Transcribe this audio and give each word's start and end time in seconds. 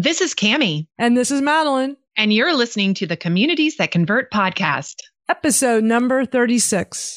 This 0.00 0.20
is 0.20 0.32
Kami. 0.32 0.86
And 0.96 1.16
this 1.16 1.32
is 1.32 1.42
Madalyn. 1.42 1.96
And 2.16 2.32
you're 2.32 2.54
listening 2.54 2.94
to 2.94 3.06
the 3.08 3.16
Communities 3.16 3.78
That 3.78 3.90
Convert 3.90 4.30
podcast, 4.30 4.94
episode 5.28 5.82
number 5.82 6.24
36. 6.24 7.16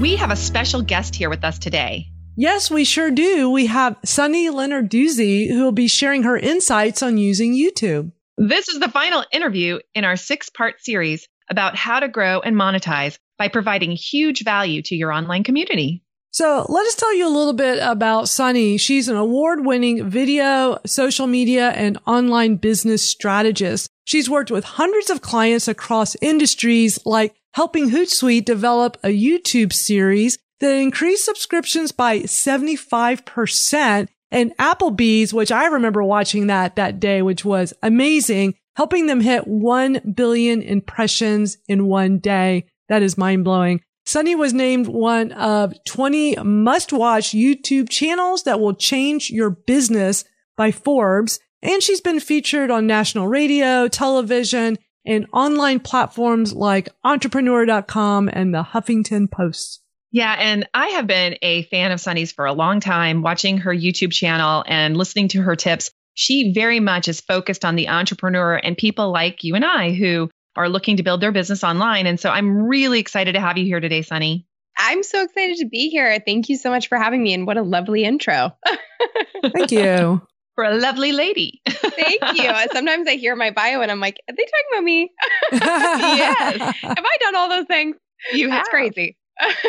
We 0.00 0.16
have 0.16 0.30
a 0.30 0.36
special 0.36 0.80
guest 0.80 1.14
here 1.14 1.28
with 1.28 1.44
us 1.44 1.58
today. 1.58 2.06
Yes, 2.34 2.70
we 2.70 2.84
sure 2.84 3.10
do. 3.10 3.50
We 3.50 3.66
have 3.66 3.98
Sunny 4.02 4.48
Lenarduzzi 4.48 5.50
who 5.50 5.62
will 5.62 5.72
be 5.72 5.88
sharing 5.88 6.22
her 6.22 6.38
insights 6.38 7.02
on 7.02 7.18
using 7.18 7.54
YouTube. 7.54 8.10
This 8.38 8.70
is 8.70 8.80
the 8.80 8.88
final 8.88 9.26
interview 9.30 9.78
in 9.94 10.06
our 10.06 10.16
six 10.16 10.48
part 10.48 10.80
series 10.80 11.28
about 11.50 11.76
how 11.76 12.00
to 12.00 12.08
grow 12.08 12.40
and 12.40 12.56
monetize 12.56 13.18
by 13.36 13.48
providing 13.48 13.90
huge 13.90 14.42
value 14.42 14.80
to 14.84 14.94
your 14.94 15.12
online 15.12 15.44
community. 15.44 16.02
So 16.30 16.64
let 16.70 16.86
us 16.86 16.94
tell 16.94 17.14
you 17.14 17.28
a 17.28 17.36
little 17.36 17.52
bit 17.52 17.78
about 17.82 18.30
Sunny. 18.30 18.78
She's 18.78 19.08
an 19.08 19.16
award 19.16 19.66
winning 19.66 20.08
video, 20.08 20.78
social 20.86 21.26
media, 21.26 21.70
and 21.72 21.98
online 22.06 22.56
business 22.56 23.02
strategist. 23.02 23.90
She's 24.04 24.30
worked 24.30 24.50
with 24.50 24.64
hundreds 24.64 25.10
of 25.10 25.20
clients 25.20 25.68
across 25.68 26.16
industries 26.22 26.98
like 27.04 27.34
helping 27.54 27.90
Hootsuite 27.90 28.44
develop 28.44 28.96
a 29.02 29.08
YouTube 29.08 29.72
series 29.72 30.38
that 30.60 30.76
increased 30.76 31.24
subscriptions 31.24 31.92
by 31.92 32.20
75% 32.20 34.08
and 34.30 34.56
Applebee's, 34.58 35.34
which 35.34 35.50
I 35.50 35.66
remember 35.66 36.04
watching 36.04 36.46
that 36.46 36.76
that 36.76 37.00
day, 37.00 37.22
which 37.22 37.44
was 37.44 37.74
amazing, 37.82 38.54
helping 38.76 39.06
them 39.06 39.20
hit 39.20 39.46
1 39.46 40.12
billion 40.14 40.62
impressions 40.62 41.58
in 41.66 41.86
one 41.86 42.18
day. 42.18 42.66
That 42.88 43.02
is 43.02 43.18
mind 43.18 43.44
blowing. 43.44 43.80
Sunny 44.06 44.34
was 44.34 44.52
named 44.52 44.88
one 44.88 45.32
of 45.32 45.74
20 45.86 46.36
must 46.36 46.92
watch 46.92 47.30
YouTube 47.30 47.88
channels 47.88 48.44
that 48.44 48.60
will 48.60 48.74
change 48.74 49.30
your 49.30 49.50
business 49.50 50.24
by 50.56 50.70
Forbes. 50.70 51.38
And 51.62 51.82
she's 51.82 52.00
been 52.00 52.20
featured 52.20 52.70
on 52.70 52.86
national 52.86 53.28
radio, 53.28 53.86
television, 53.86 54.78
and 55.06 55.26
online 55.32 55.80
platforms 55.80 56.52
like 56.52 56.88
entrepreneur.com 57.04 58.30
and 58.32 58.54
the 58.54 58.62
Huffington 58.62 59.30
Post. 59.30 59.82
Yeah, 60.12 60.34
and 60.38 60.68
I 60.74 60.88
have 60.88 61.06
been 61.06 61.36
a 61.40 61.62
fan 61.64 61.92
of 61.92 62.00
Sunny's 62.00 62.32
for 62.32 62.44
a 62.44 62.52
long 62.52 62.80
time, 62.80 63.22
watching 63.22 63.58
her 63.58 63.72
YouTube 63.72 64.12
channel 64.12 64.64
and 64.66 64.96
listening 64.96 65.28
to 65.28 65.42
her 65.42 65.54
tips. 65.54 65.90
She 66.14 66.52
very 66.52 66.80
much 66.80 67.06
is 67.06 67.20
focused 67.20 67.64
on 67.64 67.76
the 67.76 67.88
entrepreneur 67.88 68.56
and 68.56 68.76
people 68.76 69.12
like 69.12 69.44
you 69.44 69.54
and 69.54 69.64
I 69.64 69.92
who 69.92 70.28
are 70.56 70.68
looking 70.68 70.96
to 70.96 71.04
build 71.04 71.20
their 71.20 71.30
business 71.30 71.62
online. 71.62 72.06
And 72.06 72.18
so 72.18 72.28
I'm 72.28 72.66
really 72.66 72.98
excited 72.98 73.34
to 73.34 73.40
have 73.40 73.56
you 73.56 73.64
here 73.64 73.78
today, 73.78 74.02
Sunny. 74.02 74.46
I'm 74.76 75.02
so 75.02 75.22
excited 75.22 75.58
to 75.58 75.68
be 75.68 75.90
here. 75.90 76.18
Thank 76.24 76.48
you 76.48 76.56
so 76.56 76.70
much 76.70 76.88
for 76.88 76.98
having 76.98 77.22
me. 77.22 77.34
And 77.34 77.46
what 77.46 77.56
a 77.56 77.62
lovely 77.62 78.04
intro. 78.04 78.56
Thank 79.54 79.70
you. 79.70 80.22
For 80.56 80.64
a 80.64 80.74
lovely 80.74 81.12
lady. 81.12 81.59
Thank 81.82 82.42
you. 82.42 82.50
Sometimes 82.72 83.08
I 83.08 83.16
hear 83.16 83.36
my 83.36 83.50
bio 83.50 83.80
and 83.80 83.90
I'm 83.90 84.00
like, 84.00 84.20
are 84.28 84.34
they 84.34 84.44
talking 84.44 84.66
about 84.72 84.84
me? 84.84 85.12
yes. 85.52 86.76
Have 86.82 87.04
I 87.04 87.16
done 87.20 87.36
all 87.36 87.48
those 87.48 87.66
things? 87.66 87.96
You 88.32 88.48
That's 88.48 88.68
have. 88.68 88.72
crazy. 88.72 89.16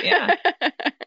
yeah. 0.04 0.36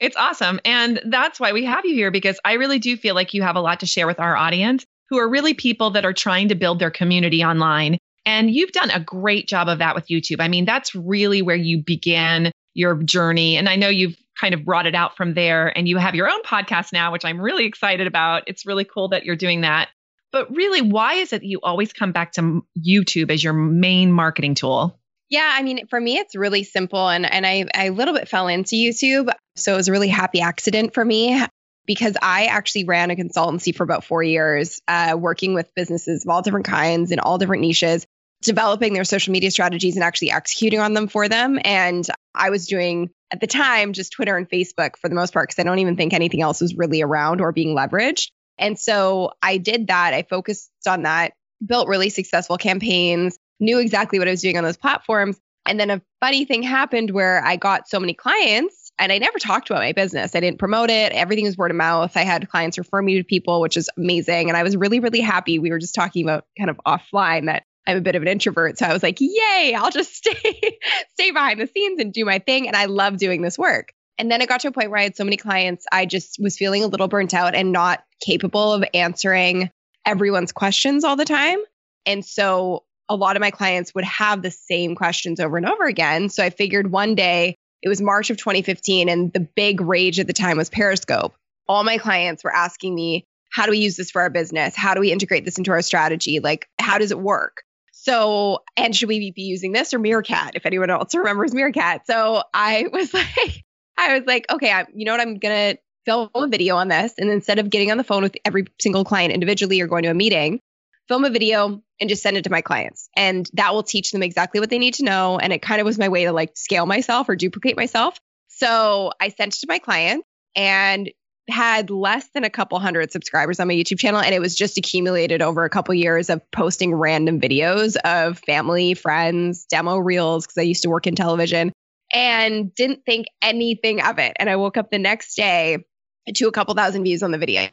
It's 0.01 0.17
awesome. 0.17 0.61
And 0.65 1.01
that's 1.07 1.39
why 1.39 1.53
we 1.53 1.65
have 1.65 1.85
you 1.85 1.95
here 1.95 2.11
because 2.11 2.39
I 2.45 2.55
really 2.55 2.79
do 2.79 2.97
feel 2.97 3.15
like 3.15 3.35
you 3.35 3.43
have 3.43 3.57
a 3.57 3.61
lot 3.61 3.81
to 3.81 3.87
share 3.87 4.07
with 4.07 4.21
our 4.21 4.37
audience 4.37 4.85
who 5.11 5.19
are 5.19 5.29
really 5.29 5.55
people 5.55 5.91
that 5.91 6.05
are 6.05 6.13
trying 6.13 6.49
to 6.49 6.55
build 6.55 6.79
their 6.79 6.91
community 6.91 7.45
online. 7.45 7.99
And 8.27 8.51
you've 8.51 8.73
done 8.73 8.91
a 8.91 9.01
great 9.01 9.47
job 9.49 9.69
of 9.69 9.79
that 9.79 9.95
with 9.95 10.09
YouTube. 10.09 10.41
I 10.41 10.49
mean, 10.49 10.65
that's 10.65 10.95
really 10.95 11.43
where 11.43 11.57
you 11.57 11.83
began 11.83 12.53
your 12.73 12.97
journey. 13.03 13.57
And 13.57 13.69
I 13.69 13.77
know 13.77 13.89
you've 13.89 14.17
kind 14.41 14.55
of 14.55 14.65
brought 14.65 14.87
it 14.87 14.95
out 14.95 15.17
from 15.17 15.35
there 15.35 15.77
and 15.77 15.89
you 15.89 15.97
have 15.99 16.15
your 16.15 16.29
own 16.29 16.43
podcast 16.43 16.93
now, 16.93 17.13
which 17.13 17.25
I'm 17.25 17.41
really 17.41 17.67
excited 17.67 18.07
about. 18.07 18.45
It's 18.47 18.67
really 18.67 18.85
cool 18.85 19.09
that 19.09 19.25
you're 19.25 19.37
doing 19.37 19.61
that. 19.61 19.89
But 20.35 20.51
really, 20.51 20.83
why 20.83 21.15
is 21.15 21.33
it 21.33 21.43
that 21.43 21.47
you 21.47 21.61
always 21.63 21.93
come 21.93 22.11
back 22.11 22.33
to 22.33 22.67
YouTube 22.77 23.31
as 23.31 23.45
your 23.45 23.53
main 23.53 24.11
marketing 24.11 24.57
tool? 24.57 24.99
Yeah, 25.31 25.49
I 25.49 25.63
mean, 25.63 25.87
for 25.87 26.01
me, 26.01 26.17
it's 26.17 26.35
really 26.35 26.65
simple. 26.65 27.09
And, 27.09 27.25
and 27.25 27.47
I, 27.47 27.67
I 27.73 27.85
a 27.85 27.93
little 27.93 28.15
bit 28.15 28.29
fell 28.29 28.49
into 28.49 28.75
YouTube. 28.75 29.33
So 29.55 29.75
it 29.75 29.77
was 29.77 29.87
a 29.87 29.93
really 29.93 30.09
happy 30.09 30.41
accident 30.41 30.93
for 30.93 31.05
me 31.05 31.41
because 31.87 32.17
I 32.21 32.47
actually 32.47 32.83
ran 32.83 33.13
a 33.13 33.15
consultancy 33.15 33.73
for 33.73 33.85
about 33.85 34.03
four 34.03 34.25
years, 34.25 34.81
uh, 34.89 35.17
working 35.17 35.55
with 35.55 35.71
businesses 35.77 36.25
of 36.25 36.31
all 36.31 36.43
different 36.43 36.67
kinds 36.67 37.13
in 37.13 37.21
all 37.21 37.39
different 37.39 37.63
niches, 37.63 38.05
developing 38.43 38.93
their 38.93 39.05
social 39.05 39.31
media 39.31 39.53
strategies 39.53 39.95
and 39.95 40.03
actually 40.03 40.33
executing 40.33 40.81
on 40.81 40.95
them 40.95 41.07
for 41.07 41.29
them. 41.29 41.61
And 41.65 42.05
I 42.35 42.51
was 42.51 42.67
doing 42.67 43.11
at 43.31 43.39
the 43.39 43.47
time 43.47 43.93
just 43.93 44.11
Twitter 44.11 44.37
and 44.37 44.51
Facebook 44.51 44.97
for 44.97 45.09
the 45.09 45.15
most 45.15 45.33
part, 45.33 45.49
because 45.49 45.61
I 45.61 45.63
don't 45.65 45.79
even 45.79 45.97
think 45.97 46.13
anything 46.13 46.43
else 46.43 46.61
was 46.61 46.75
really 46.75 47.03
around 47.03 47.41
or 47.41 47.53
being 47.53 47.77
leveraged. 47.77 48.31
And 48.59 48.79
so 48.79 49.33
I 49.43 49.59
did 49.59 49.89
that. 49.89 50.15
I 50.15 50.23
focused 50.23 50.71
on 50.87 51.03
that, 51.03 51.33
built 51.65 51.89
really 51.89 52.11
successful 52.11 52.57
campaigns, 52.57 53.39
knew 53.61 53.79
exactly 53.79 54.19
what 54.19 54.29
I 54.29 54.33
was 54.33 54.43
doing 54.43 54.57
on 54.57 54.65
those 54.65 54.77
platforms. 54.77 55.39
And 55.67 55.81
then 55.81 55.91
a 55.91 56.03
funny 56.21 56.45
thing 56.45 56.63
happened 56.63 57.11
where 57.11 57.43
I 57.45 57.57
got 57.57 57.89
so 57.89 57.99
many 57.99 58.15
clients 58.15 58.93
and 58.99 59.11
I 59.11 59.19
never 59.19 59.39
talked 59.39 59.71
about 59.71 59.81
my 59.81 59.93
business. 59.93 60.35
I 60.35 60.41
didn't 60.41 60.59
promote 60.59 60.91
it. 60.91 61.13
Everything 61.13 61.47
was 61.47 61.57
word 61.57 61.71
of 61.71 61.77
mouth. 61.77 62.17
I 62.17 62.23
had 62.23 62.49
clients 62.49 62.79
refer 62.79 63.01
me 63.03 63.17
to 63.19 63.25
people, 63.25 63.61
which 63.61 63.77
is 63.77 63.89
amazing. 63.97 64.49
And 64.49 64.57
I 64.57 64.63
was 64.63 64.77
really, 64.77 65.01
really 65.01 65.21
happy. 65.21 65.59
We 65.59 65.71
were 65.71 65.79
just 65.79 65.95
talking 65.95 66.25
about 66.25 66.47
kind 66.59 66.71
of 66.71 66.79
offline 66.87 67.47
that 67.47 67.65
I'm 67.87 67.97
a 67.97 68.01
bit 68.01 68.15
of 68.15 68.23
an 68.23 68.29
introvert. 68.29 68.79
So 68.79 68.87
I 68.87 68.93
was 68.93 69.03
like, 69.03 69.21
yay, 69.21 69.75
I'll 69.77 69.91
just 69.91 70.15
stay, 70.17 70.79
stay 71.15 71.31
behind 71.31 71.61
the 71.61 71.67
scenes 71.67 72.01
and 72.01 72.13
do 72.13 72.25
my 72.25 72.39
thing. 72.39 72.67
And 72.67 72.77
I 72.77 72.85
love 72.87 73.17
doing 73.17 73.43
this 73.43 73.59
work. 73.59 73.93
And 74.19 74.31
then 74.31 74.41
it 74.41 74.49
got 74.49 74.61
to 74.61 74.69
a 74.69 74.73
point 74.73 74.91
where 74.91 75.01
I 75.01 75.05
had 75.05 75.17
so 75.17 75.25
many 75.25 75.37
clients, 75.37 75.87
I 75.91 76.07
just 76.07 76.39
was 76.41 76.57
feeling 76.57 76.85
a 76.85 76.87
little 76.87 77.09
burnt 77.09 77.35
out 77.35 77.55
and 77.55 77.73
not 77.73 78.05
capable 78.21 78.73
of 78.73 78.85
answering 78.95 79.71
everyone's 80.07 80.53
questions 80.53 81.05
all 81.05 81.17
the 81.17 81.25
time. 81.25 81.59
And 82.07 82.25
so 82.25 82.85
a 83.09 83.17
lot 83.17 83.37
of 83.37 83.41
my 83.41 83.51
clients 83.51 83.95
would 83.95 84.05
have 84.05 84.43
the 84.43 84.51
same 84.51 84.95
questions 84.95 85.41
over 85.41 85.57
and 85.57 85.69
over 85.69 85.85
again. 85.85 86.29
So 86.29 86.45
I 86.45 86.51
figured 86.51 86.91
one 86.91 87.15
day, 87.15 87.57
it 87.83 87.89
was 87.89 88.01
March 88.01 88.31
of 88.31 88.37
2015, 88.39 89.09
and 89.09 89.33
the 89.33 89.41
big 89.41 89.81
rage 89.81 90.19
at 90.19 90.27
the 90.27 90.33
time 90.33 90.57
was 90.57 90.71
Periscope. 90.71 91.35
All 91.69 91.85
my 91.85 91.99
clients 91.99 92.43
were 92.43 92.55
asking 92.55 92.95
me, 92.95 93.25
how 93.53 93.67
do 93.67 93.71
we 93.71 93.79
use 93.79 93.97
this 93.97 94.11
for 94.11 94.23
our 94.23 94.31
business? 94.31 94.75
How 94.75 94.95
do 94.95 95.01
we 95.01 95.13
integrate 95.13 95.45
this 95.45 95.59
into 95.59 95.71
our 95.71 95.83
strategy? 95.83 96.41
Like, 96.41 96.67
how 96.81 96.99
does 96.99 97.11
it 97.11 97.19
work? 97.19 97.63
So, 97.93 98.59
and 98.77 98.95
should 98.95 99.09
we 99.09 99.31
be 99.31 99.43
using 99.43 99.73
this 99.73 99.95
or 99.95 99.99
Meerkat? 99.99 100.57
If 100.57 100.67
anyone 100.67 100.91
else 100.91 101.15
remembers 101.15 101.55
Meerkat. 101.55 102.07
So 102.07 102.43
I 102.53 102.87
was 102.93 103.15
like, 103.15 103.64
I 103.99 104.19
was 104.19 104.27
like, 104.27 104.47
okay, 104.51 104.71
I, 104.71 104.87
you 104.95 105.05
know 105.05 105.13
what? 105.13 105.21
I'm 105.21 105.39
going 105.39 105.75
to 105.75 105.81
film 106.05 106.31
a 106.35 106.49
video 106.49 106.77
on 106.77 106.89
this. 106.89 107.15
And 107.19 107.31
instead 107.31 107.59
of 107.59 107.71
getting 107.71 107.91
on 107.91 107.97
the 107.97 108.05
phone 108.05 108.23
with 108.23 108.37
every 108.45 108.67
single 108.81 109.05
client 109.05 109.33
individually 109.33 109.81
or 109.81 109.87
going 109.87 110.03
to 110.05 110.11
a 110.11 110.15
meeting, 110.15 110.61
film 111.09 111.25
a 111.25 111.31
video 111.31 111.83
and 112.01 112.11
just 112.11 112.23
send 112.23 112.37
it 112.37 112.45
to 112.45 112.51
my 112.51 112.61
clients. 112.61 113.09
And 113.17 113.49
that 113.55 113.73
will 113.73 113.83
teach 113.83 114.11
them 114.11 114.23
exactly 114.23 114.61
what 114.61 114.71
they 114.71 114.79
need 114.79 114.95
to 114.95 115.05
know. 115.05 115.39
And 115.39 115.53
it 115.53 115.63
kind 115.63 115.81
of 115.81 115.85
was 115.85 115.99
my 115.99 116.09
way 116.09 116.25
to 116.25 116.33
like 116.33 116.57
scale 116.57 116.87
myself 116.87 117.29
or 117.29 117.37
duplicate 117.37 117.77
myself. 117.77 118.19
So 118.49 119.13
I 119.21 119.29
sent 119.29 119.57
it 119.57 119.61
to 119.61 119.67
my 119.69 119.79
clients 119.79 120.27
and 120.55 121.11
had 121.49 121.91
less 121.91 122.27
than 122.33 122.45
a 122.45 122.51
couple 122.51 122.79
hundred 122.79 123.13
subscribers 123.13 123.61
on 123.61 123.69
my 123.69 123.75
YouTube 123.75 123.99
channel. 123.99 124.21
And 124.21 124.35
it 124.35 124.41
was 124.41 124.55
just 124.55 124.79
accumulated 124.79 125.43
over 125.43 125.65
a 125.65 125.71
couple 125.71 125.95
years 125.95 126.31
of 126.31 126.41
posting 126.51 126.95
random 126.95 127.41
videos 127.41 127.97
of 127.97 128.39
family, 128.39 128.95
friends, 128.95 129.67
demo 129.67 129.99
reels, 129.99 130.47
because 130.47 130.59
I 130.59 130.63
used 130.63 130.85
to 130.85 130.89
work 130.89 131.07
in 131.07 131.15
television 131.15 131.73
and 132.15 132.73
didn't 132.75 133.05
think 133.05 133.27
anything 133.43 134.01
of 134.01 134.19
it. 134.19 134.35
And 134.37 134.49
I 134.49 134.57
woke 134.57 134.77
up 134.77 134.91
the 134.91 134.99
next 134.99 135.35
day 135.35 135.85
to 136.33 136.49
a 136.49 136.53
couple 136.53 136.75
thousand 136.75 137.03
views 137.03 137.23
on 137.23 137.33
the 137.33 137.39
video. 137.39 137.69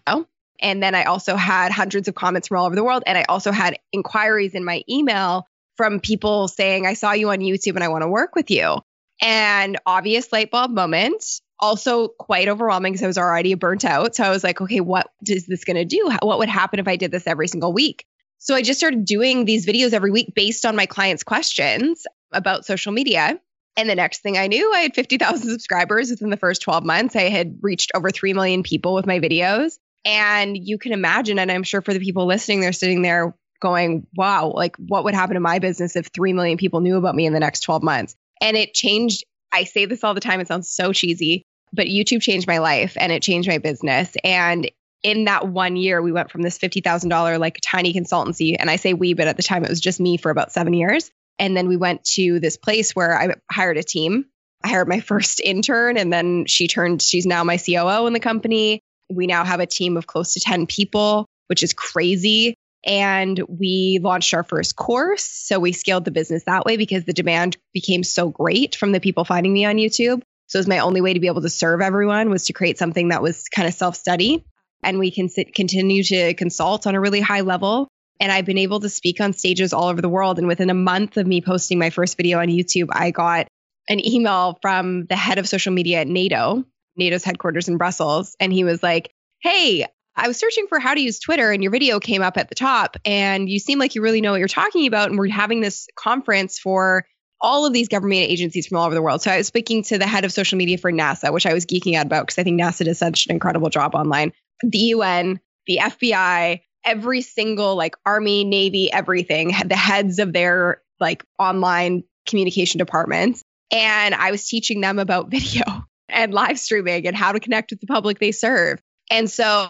And 0.59 0.83
then 0.83 0.95
I 0.95 1.03
also 1.03 1.35
had 1.35 1.71
hundreds 1.71 2.07
of 2.07 2.15
comments 2.15 2.47
from 2.47 2.57
all 2.57 2.65
over 2.65 2.75
the 2.75 2.83
world. 2.83 3.03
And 3.05 3.17
I 3.17 3.25
also 3.29 3.51
had 3.51 3.77
inquiries 3.93 4.55
in 4.55 4.65
my 4.65 4.83
email 4.89 5.47
from 5.77 5.99
people 5.99 6.47
saying, 6.47 6.85
I 6.85 6.95
saw 6.95 7.13
you 7.13 7.29
on 7.29 7.39
YouTube 7.39 7.75
and 7.75 7.83
I 7.83 7.87
want 7.87 8.01
to 8.01 8.07
work 8.07 8.35
with 8.35 8.51
you. 8.51 8.79
And 9.21 9.79
obvious 9.85 10.31
light 10.31 10.49
bulb 10.49 10.71
moment, 10.71 11.23
also 11.59 12.07
quite 12.07 12.49
overwhelming 12.49 12.93
because 12.93 13.03
I 13.03 13.07
was 13.07 13.17
already 13.19 13.53
burnt 13.53 13.85
out. 13.85 14.15
So 14.15 14.23
I 14.23 14.31
was 14.31 14.43
like, 14.43 14.59
okay, 14.59 14.81
what 14.81 15.07
is 15.25 15.45
this 15.45 15.63
going 15.63 15.77
to 15.77 15.85
do? 15.85 16.09
What 16.21 16.39
would 16.39 16.49
happen 16.49 16.79
if 16.79 16.87
I 16.87 16.95
did 16.95 17.11
this 17.11 17.27
every 17.27 17.47
single 17.47 17.71
week? 17.71 18.05
So 18.39 18.55
I 18.55 18.63
just 18.63 18.79
started 18.79 19.05
doing 19.05 19.45
these 19.45 19.67
videos 19.67 19.93
every 19.93 20.09
week 20.09 20.33
based 20.35 20.65
on 20.65 20.75
my 20.75 20.87
clients' 20.87 21.23
questions 21.23 22.07
about 22.31 22.65
social 22.65 22.91
media. 22.91 23.39
And 23.77 23.89
the 23.89 23.95
next 23.95 24.19
thing 24.21 24.37
I 24.37 24.47
knew, 24.47 24.73
I 24.73 24.79
had 24.79 24.95
50,000 24.95 25.49
subscribers 25.49 26.09
within 26.09 26.29
the 26.29 26.37
first 26.37 26.61
12 26.61 26.83
months. 26.83 27.15
I 27.15 27.29
had 27.29 27.59
reached 27.61 27.91
over 27.95 28.09
3 28.09 28.33
million 28.33 28.63
people 28.63 28.93
with 28.93 29.05
my 29.05 29.19
videos. 29.19 29.77
And 30.03 30.57
you 30.57 30.77
can 30.77 30.93
imagine, 30.93 31.39
and 31.39 31.51
I'm 31.51 31.63
sure 31.63 31.81
for 31.81 31.93
the 31.93 31.99
people 31.99 32.25
listening, 32.25 32.59
they're 32.59 32.73
sitting 32.73 33.01
there 33.01 33.35
going, 33.61 34.07
wow, 34.15 34.51
like 34.53 34.75
what 34.77 35.03
would 35.03 35.13
happen 35.13 35.35
to 35.35 35.39
my 35.39 35.59
business 35.59 35.95
if 35.95 36.07
3 36.07 36.33
million 36.33 36.57
people 36.57 36.81
knew 36.81 36.97
about 36.97 37.15
me 37.15 37.25
in 37.25 37.33
the 37.33 37.39
next 37.39 37.61
12 37.61 37.83
months? 37.83 38.15
And 38.41 38.57
it 38.57 38.73
changed. 38.73 39.23
I 39.53 39.65
say 39.65 39.85
this 39.85 40.03
all 40.03 40.13
the 40.13 40.21
time. 40.21 40.39
It 40.39 40.47
sounds 40.47 40.69
so 40.69 40.91
cheesy, 40.91 41.43
but 41.71 41.85
YouTube 41.85 42.21
changed 42.21 42.47
my 42.47 42.57
life 42.57 42.97
and 42.99 43.11
it 43.11 43.21
changed 43.21 43.47
my 43.47 43.59
business. 43.59 44.15
And 44.23 44.69
in 45.03 45.25
that 45.25 45.47
one 45.47 45.75
year, 45.75 46.01
we 46.01 46.11
went 46.11 46.31
from 46.31 46.41
this 46.41 46.57
$50,000 46.57 47.39
like 47.39 47.59
tiny 47.61 47.93
consultancy. 47.93 48.55
And 48.59 48.69
I 48.69 48.75
say 48.75 48.93
we, 48.93 49.13
but 49.13 49.27
at 49.27 49.37
the 49.37 49.43
time 49.43 49.63
it 49.63 49.69
was 49.69 49.79
just 49.79 49.99
me 49.99 50.17
for 50.17 50.31
about 50.31 50.51
seven 50.51 50.73
years. 50.73 51.11
And 51.41 51.57
then 51.57 51.67
we 51.67 51.75
went 51.75 52.03
to 52.13 52.39
this 52.39 52.55
place 52.55 52.95
where 52.95 53.19
I 53.19 53.33
hired 53.51 53.77
a 53.77 53.83
team. 53.83 54.25
I 54.63 54.69
hired 54.69 54.87
my 54.87 54.99
first 55.11 55.41
intern 55.41 55.97
and 55.97 56.13
then 56.13 56.45
she 56.45 56.67
turned, 56.67 57.01
she's 57.01 57.25
now 57.25 57.43
my 57.43 57.57
COO 57.57 58.05
in 58.05 58.13
the 58.13 58.19
company. 58.19 58.79
We 59.09 59.27
now 59.27 59.43
have 59.43 59.59
a 59.59 59.65
team 59.65 59.97
of 59.97 60.07
close 60.07 60.35
to 60.35 60.39
10 60.39 60.67
people, 60.67 61.25
which 61.47 61.63
is 61.63 61.73
crazy. 61.73 62.53
And 62.85 63.41
we 63.47 63.99
launched 64.01 64.33
our 64.33 64.43
first 64.43 64.75
course. 64.75 65.23
So 65.23 65.59
we 65.59 65.71
scaled 65.71 66.05
the 66.05 66.11
business 66.11 66.43
that 66.45 66.63
way 66.63 66.77
because 66.77 67.05
the 67.05 67.13
demand 67.13 67.57
became 67.73 68.03
so 68.03 68.29
great 68.29 68.75
from 68.75 68.91
the 68.91 68.99
people 68.99 69.25
finding 69.25 69.51
me 69.51 69.65
on 69.65 69.75
YouTube. 69.75 70.21
So 70.47 70.57
it 70.57 70.61
was 70.61 70.67
my 70.67 70.79
only 70.79 71.01
way 71.01 71.13
to 71.13 71.19
be 71.19 71.27
able 71.27 71.41
to 71.41 71.49
serve 71.49 71.81
everyone 71.81 72.29
was 72.29 72.45
to 72.45 72.53
create 72.53 72.77
something 72.77 73.09
that 73.09 73.21
was 73.21 73.47
kind 73.49 73.67
of 73.67 73.73
self 73.73 73.95
study. 73.95 74.45
And 74.83 74.99
we 74.99 75.11
can 75.11 75.29
sit, 75.29 75.55
continue 75.55 76.03
to 76.03 76.33
consult 76.35 76.85
on 76.87 76.95
a 76.95 76.99
really 76.99 77.21
high 77.21 77.41
level. 77.41 77.87
And 78.21 78.31
I've 78.31 78.45
been 78.45 78.59
able 78.59 78.79
to 78.81 78.89
speak 78.89 79.19
on 79.19 79.33
stages 79.33 79.73
all 79.73 79.89
over 79.89 79.99
the 79.99 80.07
world. 80.07 80.37
And 80.37 80.47
within 80.47 80.69
a 80.69 80.75
month 80.75 81.17
of 81.17 81.25
me 81.25 81.41
posting 81.41 81.79
my 81.79 81.89
first 81.89 82.15
video 82.15 82.39
on 82.39 82.47
YouTube, 82.47 82.87
I 82.91 83.11
got 83.11 83.47
an 83.89 84.05
email 84.05 84.59
from 84.61 85.07
the 85.07 85.15
head 85.15 85.39
of 85.39 85.47
social 85.47 85.73
media 85.73 86.01
at 86.01 86.07
NATO, 86.07 86.63
NATO's 86.95 87.23
headquarters 87.23 87.67
in 87.67 87.77
Brussels. 87.77 88.35
And 88.39 88.53
he 88.53 88.63
was 88.63 88.83
like, 88.83 89.11
Hey, 89.41 89.87
I 90.15 90.27
was 90.27 90.37
searching 90.37 90.67
for 90.67 90.79
how 90.79 90.93
to 90.93 91.01
use 91.01 91.19
Twitter 91.19 91.51
and 91.51 91.63
your 91.63 91.71
video 91.71 91.99
came 91.99 92.21
up 92.21 92.37
at 92.37 92.47
the 92.47 92.55
top 92.55 92.95
and 93.05 93.49
you 93.49 93.57
seem 93.57 93.79
like 93.79 93.95
you 93.95 94.03
really 94.03 94.21
know 94.21 94.31
what 94.31 94.39
you're 94.39 94.47
talking 94.47 94.85
about. 94.85 95.09
And 95.09 95.17
we're 95.17 95.29
having 95.29 95.61
this 95.61 95.87
conference 95.97 96.59
for 96.59 97.05
all 97.41 97.65
of 97.65 97.73
these 97.73 97.87
government 97.87 98.21
agencies 98.21 98.67
from 98.67 98.77
all 98.77 98.85
over 98.85 98.93
the 98.93 99.01
world. 99.01 99.21
So 99.23 99.31
I 99.31 99.37
was 99.37 99.47
speaking 99.47 99.83
to 99.85 99.97
the 99.97 100.05
head 100.05 100.25
of 100.25 100.31
social 100.31 100.57
media 100.57 100.77
for 100.77 100.91
NASA, 100.91 101.33
which 101.33 101.47
I 101.47 101.53
was 101.53 101.65
geeking 101.65 101.95
out 101.95 102.05
about 102.05 102.27
because 102.27 102.37
I 102.37 102.43
think 102.43 102.61
NASA 102.61 102.85
does 102.85 102.99
such 102.99 103.25
an 103.25 103.31
incredible 103.31 103.69
job 103.69 103.95
online. 103.95 104.31
The 104.61 104.77
UN, 104.77 105.39
the 105.65 105.79
FBI, 105.81 106.61
every 106.85 107.21
single 107.21 107.75
like 107.75 107.95
Army, 108.05 108.43
Navy, 108.43 108.91
everything, 108.91 109.53
the 109.65 109.75
heads 109.75 110.19
of 110.19 110.33
their 110.33 110.81
like 110.99 111.23
online 111.39 112.03
communication 112.27 112.77
departments. 112.77 113.43
And 113.71 114.13
I 114.13 114.31
was 114.31 114.47
teaching 114.47 114.81
them 114.81 114.99
about 114.99 115.29
video 115.31 115.63
and 116.09 116.33
live 116.33 116.59
streaming 116.59 117.07
and 117.07 117.15
how 117.15 117.31
to 117.31 117.39
connect 117.39 117.71
with 117.71 117.79
the 117.79 117.87
public 117.87 118.19
they 118.19 118.31
serve. 118.31 118.81
And 119.09 119.29
so 119.29 119.69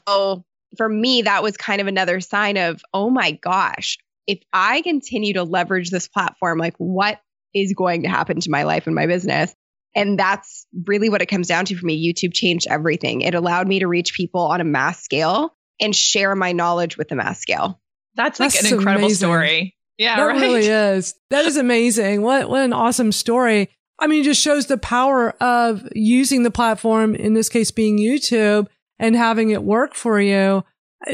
for 0.77 0.87
me, 0.87 1.23
that 1.23 1.43
was 1.43 1.57
kind 1.57 1.81
of 1.81 1.87
another 1.87 2.19
sign 2.19 2.57
of, 2.57 2.81
oh 2.93 3.09
my 3.09 3.31
gosh, 3.31 3.97
if 4.27 4.39
I 4.53 4.81
continue 4.81 5.33
to 5.33 5.43
leverage 5.43 5.89
this 5.89 6.07
platform, 6.07 6.57
like 6.57 6.75
what 6.77 7.19
is 7.53 7.73
going 7.73 8.03
to 8.03 8.09
happen 8.09 8.39
to 8.39 8.49
my 8.49 8.63
life 8.63 8.87
and 8.87 8.95
my 8.95 9.07
business? 9.07 9.53
And 9.93 10.17
that's 10.17 10.65
really 10.85 11.09
what 11.09 11.21
it 11.21 11.25
comes 11.25 11.47
down 11.47 11.65
to 11.65 11.75
for 11.75 11.85
me. 11.85 12.13
YouTube 12.13 12.33
changed 12.33 12.67
everything. 12.69 13.21
It 13.21 13.35
allowed 13.35 13.67
me 13.67 13.79
to 13.79 13.87
reach 13.87 14.13
people 14.13 14.41
on 14.41 14.61
a 14.61 14.63
mass 14.63 15.03
scale 15.03 15.53
and 15.81 15.95
share 15.95 16.35
my 16.35 16.51
knowledge 16.51 16.97
with 16.97 17.09
the 17.09 17.15
mass 17.15 17.41
scale. 17.41 17.81
That's 18.15 18.39
like 18.39 18.53
that's 18.53 18.71
an 18.71 18.77
incredible 18.77 19.05
amazing. 19.05 19.27
story. 19.27 19.75
Yeah, 19.97 20.17
that 20.17 20.23
right? 20.23 20.41
really 20.41 20.67
is. 20.67 21.15
That 21.29 21.45
is 21.45 21.57
amazing. 21.57 22.21
What 22.21 22.49
what 22.49 22.61
an 22.61 22.73
awesome 22.73 23.11
story. 23.11 23.69
I 23.99 24.07
mean, 24.07 24.21
it 24.21 24.25
just 24.25 24.41
shows 24.41 24.65
the 24.65 24.77
power 24.77 25.31
of 25.41 25.87
using 25.93 26.43
the 26.43 26.51
platform, 26.51 27.13
in 27.13 27.33
this 27.33 27.49
case 27.49 27.69
being 27.69 27.99
YouTube, 27.99 28.67
and 28.97 29.15
having 29.15 29.51
it 29.51 29.63
work 29.63 29.93
for 29.93 30.19
you. 30.19 30.63